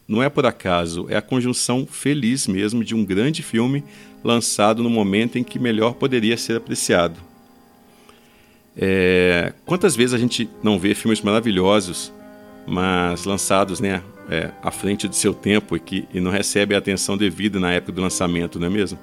não 0.06 0.22
é 0.22 0.28
por 0.28 0.44
acaso, 0.44 1.06
é 1.08 1.16
a 1.16 1.22
conjunção 1.22 1.86
feliz 1.86 2.46
mesmo 2.46 2.84
de 2.84 2.94
um 2.94 3.02
grande 3.02 3.42
filme 3.42 3.82
lançado 4.22 4.82
no 4.82 4.90
momento 4.90 5.38
em 5.38 5.42
que 5.42 5.58
melhor 5.58 5.94
poderia 5.94 6.36
ser 6.36 6.58
apreciado. 6.58 7.18
É, 8.76 9.54
quantas 9.64 9.96
vezes 9.96 10.12
a 10.12 10.18
gente 10.18 10.46
não 10.62 10.78
vê 10.78 10.94
filmes 10.94 11.22
maravilhosos, 11.22 12.12
mas 12.66 13.24
lançados 13.24 13.80
né, 13.80 14.02
é, 14.28 14.50
à 14.62 14.70
frente 14.70 15.08
do 15.08 15.14
seu 15.14 15.32
tempo 15.32 15.74
e, 15.74 15.80
que, 15.80 16.06
e 16.12 16.20
não 16.20 16.30
recebe 16.30 16.74
a 16.74 16.78
atenção 16.78 17.16
devida 17.16 17.58
na 17.58 17.72
época 17.72 17.92
do 17.92 18.02
lançamento, 18.02 18.60
não 18.60 18.66
é 18.66 18.70
mesmo? 18.70 18.98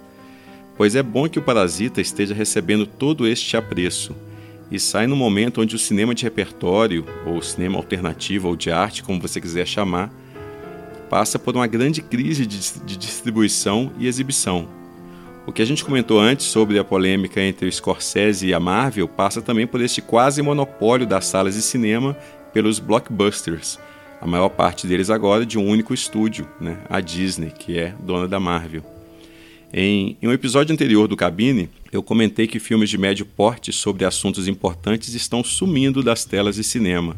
Pois 0.78 0.96
é 0.96 1.02
bom 1.02 1.28
que 1.28 1.40
o 1.40 1.42
Parasita 1.42 2.00
esteja 2.00 2.36
recebendo 2.36 2.86
todo 2.86 3.26
este 3.26 3.58
apreço 3.58 4.16
e 4.72 4.80
sai 4.80 5.06
no 5.06 5.16
momento 5.16 5.62
onde 5.62 5.76
o 5.76 5.80
cinema 5.80 6.16
de 6.16 6.24
repertório, 6.24 7.06
ou 7.26 7.42
cinema 7.42 7.78
alternativo, 7.78 8.48
ou 8.48 8.56
de 8.56 8.72
arte, 8.72 9.04
como 9.04 9.20
você 9.20 9.42
quiser 9.42 9.68
chamar, 9.68 10.10
passa 11.10 11.38
por 11.38 11.56
uma 11.56 11.68
grande 11.68 12.02
crise 12.02 12.46
de, 12.46 12.98
distribuição 12.98 13.92
e 14.00 14.08
exibição. 14.08 14.68
O 15.46 15.52
que 15.52 15.62
a 15.62 15.66
gente 15.66 15.84
comentou 15.84 16.20
antes 16.20 16.46
sobre 16.46 16.80
a 16.80 16.84
polêmica 16.84 17.42
entre 17.42 17.68
o 17.68 17.72
Scorsese 17.72 18.48
e 18.48 18.54
a 18.54 18.60
Marvel 18.60 19.08
passa 19.08 19.42
também 19.42 19.68
por 19.68 19.82
este 19.82 20.02
quase 20.02 20.42
monopólio 20.42 21.06
das 21.06 21.26
salas 21.26 21.56
de 21.56 21.62
cinema 21.62 22.16
pelos 22.54 22.80
blockbusters, 22.80 23.78
a 24.22 24.28
maior 24.28 24.50
parte 24.50 24.86
deles 24.86 25.10
agora 25.10 25.46
de 25.46 25.58
um 25.58 25.68
único 25.68 25.94
estúdio, 25.94 26.48
né, 26.60 26.78
a 26.90 27.02
Disney, 27.02 27.50
que 27.50 27.78
é 27.78 27.94
dona 28.00 28.28
da 28.28 28.40
Marvel. 28.40 28.91
Em, 29.74 30.18
em, 30.22 30.28
um 30.28 30.34
episódio 30.34 30.74
anterior 30.74 31.08
do 31.08 31.16
Cabine, 31.16 31.70
eu 31.94 32.04
comentei 32.04 32.46
que 32.46 32.60
filmes 32.60 32.90
de 32.90 32.98
médio 32.98 33.26
porte 33.26 33.72
sobre 33.72 34.04
assuntos 34.04 34.46
importantes 34.50 35.14
estão 35.14 35.42
sumindo 35.42 36.04
das 36.04 36.26
telas 36.26 36.56
de 36.56 36.64
cinema. 36.64 37.16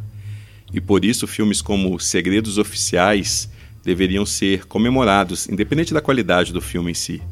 E 0.72 0.80
por 0.80 1.04
isso, 1.04 1.26
filmes 1.26 1.64
como 1.64 2.00
Segredos 2.00 2.60
Oficiais 2.60 3.50
deveriam 3.84 4.24
ser 4.24 4.66
comemorados, 4.66 5.50
independente 5.50 5.96
da 5.96 6.02
qualidade 6.02 6.54
do 6.54 6.62
filme 6.62 6.92
em 6.92 6.94
si. 6.94 7.24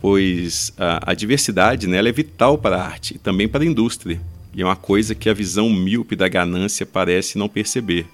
Pois 0.00 0.72
a, 0.76 1.12
a 1.12 1.14
diversidade 1.14 1.86
nela 1.86 2.08
é 2.08 2.12
vital 2.12 2.58
para 2.58 2.76
a 2.76 2.84
arte 2.84 3.14
e 3.14 3.18
também 3.18 3.46
para 3.46 3.62
a 3.62 3.66
indústria, 3.66 4.20
e 4.52 4.62
é 4.62 4.64
uma 4.64 4.76
coisa 4.76 5.14
que 5.14 5.28
a 5.28 5.34
visão 5.34 5.70
míope 5.70 6.16
da 6.16 6.26
ganância 6.26 6.84
parece 6.84 7.38
não 7.38 7.48
perceber. 7.48 8.04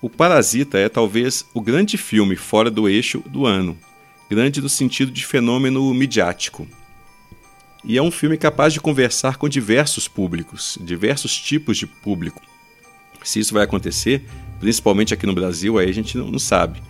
O 0.00 0.08
Parasita 0.08 0.78
é 0.78 0.88
talvez 0.88 1.44
o 1.52 1.60
grande 1.60 1.98
filme 1.98 2.34
fora 2.34 2.70
do 2.70 2.88
eixo 2.88 3.22
do 3.28 3.44
ano, 3.44 3.76
grande 4.28 4.60
no 4.60 4.68
sentido 4.68 5.10
de 5.10 5.24
fenômeno 5.24 5.92
midiático. 5.94 6.66
E 7.84 7.96
é 7.96 8.02
um 8.02 8.10
filme 8.10 8.36
capaz 8.36 8.72
de 8.72 8.80
conversar 8.80 9.36
com 9.36 9.48
diversos 9.48 10.08
públicos, 10.08 10.76
diversos 10.80 11.38
tipos 11.38 11.76
de 11.76 11.86
público. 11.86 12.42
Se 13.22 13.38
isso 13.38 13.54
vai 13.54 13.62
acontecer, 13.62 14.24
principalmente 14.58 15.14
aqui 15.14 15.26
no 15.26 15.34
Brasil, 15.34 15.78
aí 15.78 15.88
a 15.88 15.92
gente 15.92 16.18
não, 16.18 16.38
sabe, 16.38 16.82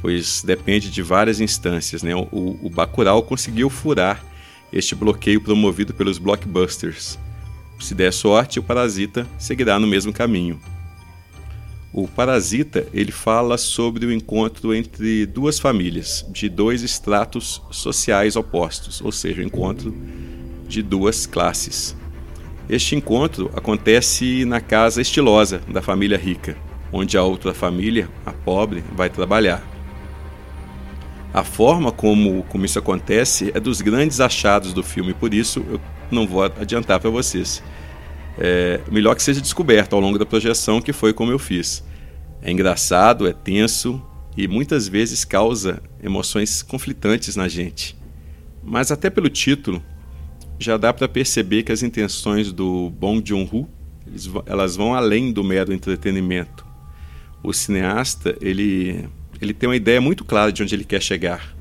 pois 0.00 0.42
depende 0.42 0.90
de 0.90 1.02
várias 1.02 1.40
instâncias. 1.40 2.02
Né? 2.02 2.14
O, 2.14 2.58
o 2.62 2.70
Bacurau 2.70 3.22
conseguiu 3.22 3.70
furar 3.70 4.22
este 4.72 4.94
bloqueio 4.94 5.40
promovido 5.40 5.94
pelos 5.94 6.18
blockbusters. 6.18 7.18
Se 7.80 7.94
der 7.94 8.12
sorte, 8.12 8.58
o 8.58 8.62
Parasita 8.62 9.26
seguirá 9.38 9.78
no 9.78 9.86
mesmo 9.86 10.12
caminho. 10.12 10.60
O 11.94 12.08
Parasita 12.08 12.86
ele 12.94 13.12
fala 13.12 13.58
sobre 13.58 14.06
o 14.06 14.12
encontro 14.12 14.74
entre 14.74 15.26
duas 15.26 15.58
famílias 15.58 16.24
de 16.30 16.48
dois 16.48 16.82
estratos 16.82 17.60
sociais 17.70 18.34
opostos, 18.34 19.02
ou 19.02 19.12
seja, 19.12 19.42
o 19.42 19.44
encontro 19.44 19.94
de 20.66 20.82
duas 20.82 21.26
classes. 21.26 21.94
Este 22.66 22.96
encontro 22.96 23.50
acontece 23.54 24.46
na 24.46 24.58
casa 24.58 25.02
estilosa 25.02 25.60
da 25.68 25.82
família 25.82 26.16
rica, 26.16 26.56
onde 26.90 27.18
a 27.18 27.22
outra 27.22 27.52
família, 27.52 28.08
a 28.24 28.32
pobre, 28.32 28.82
vai 28.96 29.10
trabalhar. 29.10 29.62
A 31.34 31.44
forma 31.44 31.92
como, 31.92 32.42
como 32.44 32.64
isso 32.64 32.78
acontece 32.78 33.52
é 33.54 33.60
dos 33.60 33.82
grandes 33.82 34.18
achados 34.18 34.72
do 34.72 34.82
filme, 34.82 35.12
por 35.12 35.34
isso 35.34 35.62
eu 35.68 35.78
não 36.10 36.26
vou 36.26 36.42
adiantar 36.42 36.98
para 37.00 37.10
vocês 37.10 37.62
é, 38.38 38.80
melhor 38.90 39.14
que 39.14 39.22
seja 39.22 39.40
descoberto 39.40 39.94
ao 39.94 40.00
longo 40.00 40.18
da 40.18 40.26
projeção, 40.26 40.80
que 40.80 40.92
foi 40.92 41.12
como 41.12 41.30
eu 41.30 41.38
fiz. 41.38 41.84
É 42.40 42.50
engraçado, 42.50 43.26
é 43.26 43.32
tenso 43.32 44.02
e 44.36 44.48
muitas 44.48 44.88
vezes 44.88 45.24
causa 45.24 45.82
emoções 46.02 46.62
conflitantes 46.62 47.36
na 47.36 47.48
gente. 47.48 47.96
Mas 48.62 48.90
até 48.90 49.10
pelo 49.10 49.28
título, 49.28 49.82
já 50.58 50.76
dá 50.76 50.92
para 50.92 51.08
perceber 51.08 51.62
que 51.62 51.72
as 51.72 51.82
intenções 51.82 52.52
do 52.52 52.90
Bong 52.90 53.22
Joon-ho 53.24 53.68
elas 54.46 54.76
vão 54.76 54.94
além 54.94 55.32
do 55.32 55.44
mero 55.44 55.72
entretenimento. 55.72 56.66
O 57.42 57.52
cineasta 57.52 58.36
ele 58.40 59.08
ele 59.40 59.52
tem 59.52 59.68
uma 59.68 59.76
ideia 59.76 60.00
muito 60.00 60.24
clara 60.24 60.52
de 60.52 60.62
onde 60.62 60.74
ele 60.74 60.84
quer 60.84 61.02
chegar. 61.02 61.54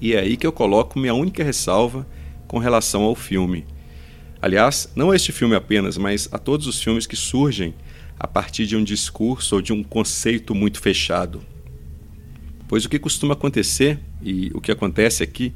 E 0.00 0.14
é 0.14 0.18
aí 0.18 0.36
que 0.36 0.46
eu 0.46 0.50
coloco 0.50 0.98
minha 0.98 1.14
única 1.14 1.44
ressalva 1.44 2.04
com 2.48 2.58
relação 2.58 3.02
ao 3.02 3.14
filme. 3.14 3.64
Aliás, 4.42 4.90
não 4.96 5.10
a 5.10 5.16
este 5.16 5.32
filme 5.32 5.54
apenas, 5.54 5.98
mas 5.98 6.28
a 6.32 6.38
todos 6.38 6.66
os 6.66 6.82
filmes 6.82 7.06
que 7.06 7.16
surgem 7.16 7.74
a 8.18 8.26
partir 8.26 8.66
de 8.66 8.76
um 8.76 8.82
discurso 8.82 9.56
ou 9.56 9.62
de 9.62 9.72
um 9.72 9.82
conceito 9.82 10.54
muito 10.54 10.80
fechado. 10.80 11.42
Pois 12.66 12.84
o 12.84 12.88
que 12.88 12.98
costuma 12.98 13.34
acontecer, 13.34 13.98
e 14.22 14.50
o 14.54 14.60
que 14.60 14.72
acontece 14.72 15.22
aqui, 15.22 15.52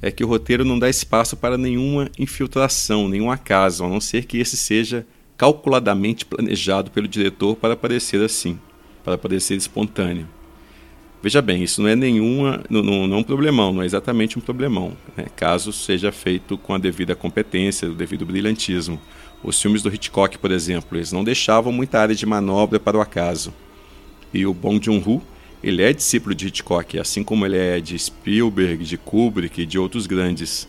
é 0.00 0.10
que 0.10 0.22
o 0.22 0.28
roteiro 0.28 0.64
não 0.64 0.78
dá 0.78 0.88
espaço 0.88 1.36
para 1.36 1.58
nenhuma 1.58 2.10
infiltração, 2.18 3.08
nenhum 3.08 3.30
acaso, 3.30 3.84
a 3.84 3.88
não 3.88 4.00
ser 4.00 4.24
que 4.24 4.38
esse 4.38 4.56
seja 4.56 5.04
calculadamente 5.36 6.24
planejado 6.24 6.90
pelo 6.90 7.08
diretor 7.08 7.56
para 7.56 7.76
parecer 7.76 8.22
assim, 8.22 8.58
para 9.04 9.18
parecer 9.18 9.56
espontâneo. 9.56 10.28
Veja 11.20 11.42
bem, 11.42 11.64
isso 11.64 11.82
não 11.82 11.88
é 11.88 11.96
nenhuma, 11.96 12.62
não, 12.70 12.80
não, 12.80 13.16
é 13.16 13.18
um 13.18 13.24
problemão, 13.24 13.72
não 13.72 13.82
é 13.82 13.86
exatamente 13.86 14.38
um 14.38 14.40
problemão, 14.40 14.96
né? 15.16 15.26
caso 15.34 15.72
seja 15.72 16.12
feito 16.12 16.56
com 16.56 16.72
a 16.72 16.78
devida 16.78 17.16
competência, 17.16 17.90
o 17.90 17.94
devido 17.94 18.24
brilhantismo. 18.24 19.00
Os 19.42 19.60
filmes 19.60 19.82
do 19.82 19.92
Hitchcock, 19.92 20.38
por 20.38 20.52
exemplo, 20.52 20.96
eles 20.96 21.10
não 21.10 21.24
deixavam 21.24 21.72
muita 21.72 21.98
área 21.98 22.14
de 22.14 22.24
manobra 22.24 22.78
para 22.78 22.96
o 22.96 23.00
acaso. 23.00 23.52
E 24.32 24.46
o 24.46 24.54
Bong 24.54 24.84
Joon-ho, 24.84 25.20
ele 25.62 25.82
é 25.82 25.92
discípulo 25.92 26.36
de 26.36 26.46
Hitchcock, 26.46 26.96
assim 27.00 27.24
como 27.24 27.44
ele 27.44 27.56
é 27.56 27.80
de 27.80 27.98
Spielberg, 27.98 28.84
de 28.84 28.96
Kubrick 28.96 29.62
e 29.62 29.66
de 29.66 29.76
outros 29.76 30.06
grandes. 30.06 30.68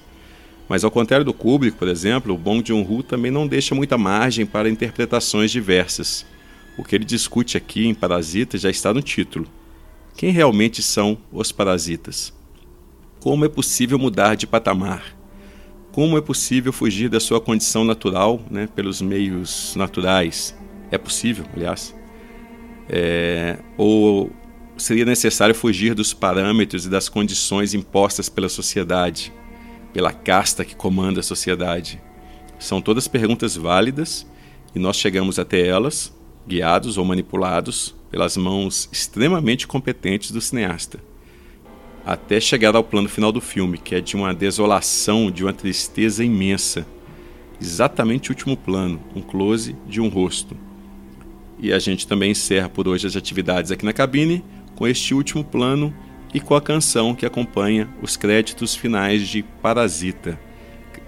Mas 0.67 0.83
ao 0.83 0.89
contrário 0.89 1.25
do 1.25 1.33
Kubrick, 1.33 1.77
por 1.77 1.87
exemplo, 1.87 2.33
o 2.33 2.37
Bong 2.37 2.67
Joon-ho 2.67 3.03
também 3.03 3.29
não 3.29 3.47
deixa 3.47 3.75
muita 3.75 3.99
margem 3.99 4.47
para 4.47 4.69
interpretações 4.69 5.51
diversas. 5.51 6.25
O 6.75 6.83
que 6.83 6.95
ele 6.95 7.05
discute 7.05 7.55
aqui 7.55 7.85
em 7.85 7.93
Parasita 7.93 8.57
já 8.57 8.71
está 8.71 8.91
no 8.91 9.01
título 9.01 9.47
quem 10.15 10.31
realmente 10.31 10.81
são 10.81 11.17
os 11.31 11.51
parasitas? 11.51 12.33
Como 13.19 13.45
é 13.45 13.49
possível 13.49 13.99
mudar 13.99 14.35
de 14.35 14.47
patamar? 14.47 15.17
Como 15.91 16.17
é 16.17 16.21
possível 16.21 16.71
fugir 16.71 17.09
da 17.09 17.19
sua 17.19 17.41
condição 17.41 17.83
natural 17.83 18.41
né, 18.49 18.67
pelos 18.75 19.01
meios 19.01 19.75
naturais? 19.75 20.55
É 20.91 20.97
possível, 20.97 21.45
aliás. 21.53 21.95
É, 22.87 23.59
ou 23.77 24.31
seria 24.77 25.05
necessário 25.05 25.53
fugir 25.53 25.93
dos 25.93 26.13
parâmetros 26.13 26.85
e 26.85 26.89
das 26.89 27.09
condições 27.09 27.73
impostas 27.73 28.29
pela 28.29 28.49
sociedade, 28.49 29.33
pela 29.93 30.13
casta 30.13 30.63
que 30.63 30.75
comanda 30.75 31.19
a 31.19 31.23
sociedade? 31.23 32.01
São 32.57 32.81
todas 32.81 33.07
perguntas 33.07 33.55
válidas 33.55 34.25
e 34.73 34.79
nós 34.79 34.95
chegamos 34.97 35.39
até 35.39 35.65
elas, 35.67 36.13
guiados 36.47 36.97
ou 36.97 37.05
manipulados 37.05 37.95
pelas 38.11 38.35
mãos 38.37 38.89
extremamente 38.91 39.67
competentes 39.67 40.31
do 40.31 40.41
cineasta, 40.41 40.99
até 42.05 42.39
chegar 42.39 42.75
ao 42.75 42.83
plano 42.83 43.09
final 43.09 43.31
do 43.31 43.41
filme, 43.41 43.77
que 43.77 43.95
é 43.95 44.01
de 44.01 44.15
uma 44.15 44.33
desolação, 44.33 45.29
de 45.29 45.43
uma 45.43 45.53
tristeza 45.53 46.23
imensa. 46.23 46.85
Exatamente 47.61 48.29
o 48.29 48.33
último 48.33 48.57
plano, 48.57 48.99
um 49.15 49.21
close 49.21 49.75
de 49.87 49.99
um 49.99 50.07
rosto. 50.07 50.55
E 51.59 51.73
a 51.73 51.79
gente 51.79 52.07
também 52.07 52.31
encerra 52.31 52.69
por 52.69 52.87
hoje 52.87 53.05
as 53.05 53.15
atividades 53.15 53.69
aqui 53.69 53.85
na 53.85 53.93
cabine 53.93 54.43
com 54.75 54.87
este 54.87 55.13
último 55.13 55.43
plano 55.43 55.93
e 56.33 56.39
com 56.39 56.55
a 56.55 56.61
canção 56.61 57.13
que 57.13 57.25
acompanha 57.25 57.89
os 58.01 58.15
créditos 58.15 58.75
finais 58.75 59.27
de 59.27 59.43
Parasita. 59.43 60.39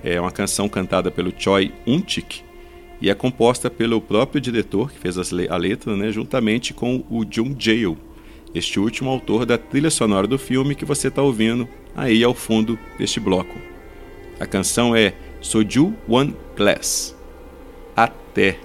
É 0.04 0.20
uma 0.20 0.32
canção 0.32 0.68
cantada 0.68 1.10
pelo 1.10 1.34
Choi 1.38 1.72
Untik, 1.88 2.44
e 3.02 3.10
é 3.10 3.16
composta 3.16 3.70
pelo 3.70 4.00
próprio 4.00 4.40
diretor 4.40 4.92
que 4.92 5.00
fez 5.00 5.18
a 5.18 5.58
letra, 5.58 5.96
né, 5.98 6.12
juntamente 6.12 6.74
com 6.74 7.04
o 7.10 7.26
Jung 7.30 7.56
Jae, 7.58 7.98
este 8.54 8.80
último 8.80 9.10
autor 9.10 9.46
da 9.46 9.58
trilha 9.58 9.90
sonora 9.90 10.28
do 10.28 10.38
filme 10.38 10.76
que 10.76 10.86
você 10.86 11.08
está 11.08 11.22
ouvindo 11.22 11.68
aí 11.96 12.24
ao 12.24 12.34
fundo 12.34 12.78
deste 12.98 13.20
bloco. 13.20 13.56
A 14.40 14.46
canção 14.46 14.96
é 14.96 15.14
Soju 15.40 15.94
One 16.08 16.36
Glass. 16.56 17.16
Até! 17.96 18.60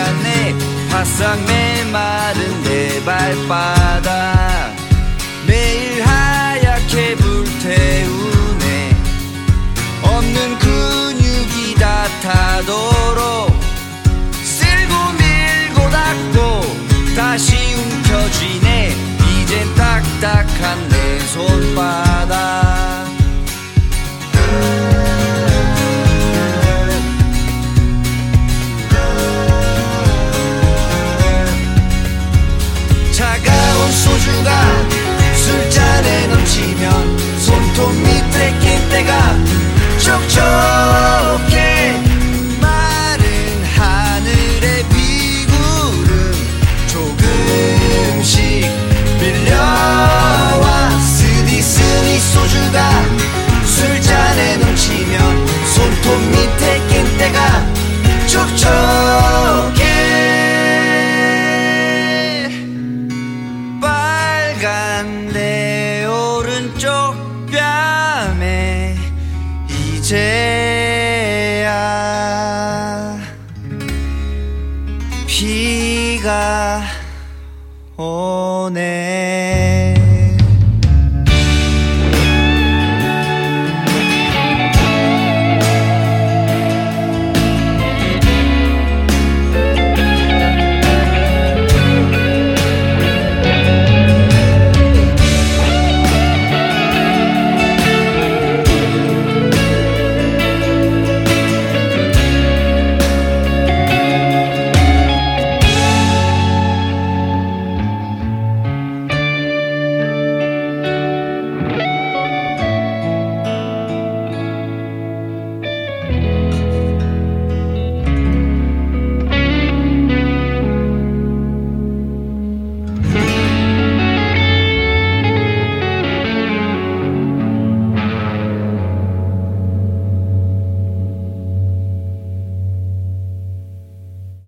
시간에 0.00 0.54
바싹 0.90 1.38
메마른 1.44 2.62
내 2.62 3.04
발바닥. 3.04 4.74
매일 5.46 6.02
하얗게 6.02 7.16
불태우네. 7.16 8.96
없는 10.02 10.58
근육이 10.58 11.74
다 11.74 12.04
타도록 12.22 13.54
쓸고 14.42 14.94
밀고 15.12 15.90
닦고 15.90 17.14
다시 17.14 17.56
움켜쥐네. 17.74 18.96
이젠 19.42 19.74
딱딱한 19.74 20.88
내 20.88 21.18
손발 21.26 22.09
촉촉해 40.10 41.94
마른 42.60 43.64
하늘에 43.76 44.82
비구름 44.88 46.32
조금씩 46.88 48.66
밀려와 49.20 50.90
스디스디 50.98 52.18
소주가 52.18 52.90
술잔에 53.64 54.56
넘치면 54.56 55.46
손톱 55.74 56.20
밑에 56.30 56.64
낀 56.88 57.06
때가 57.16 57.38
촉촉해. 58.26 59.84
빨간데 64.60 65.26
오른쪽 66.06 67.14
뺨. 67.52 68.09
이제야 70.10 71.70
비가 75.28 76.82
오네. 77.96 79.49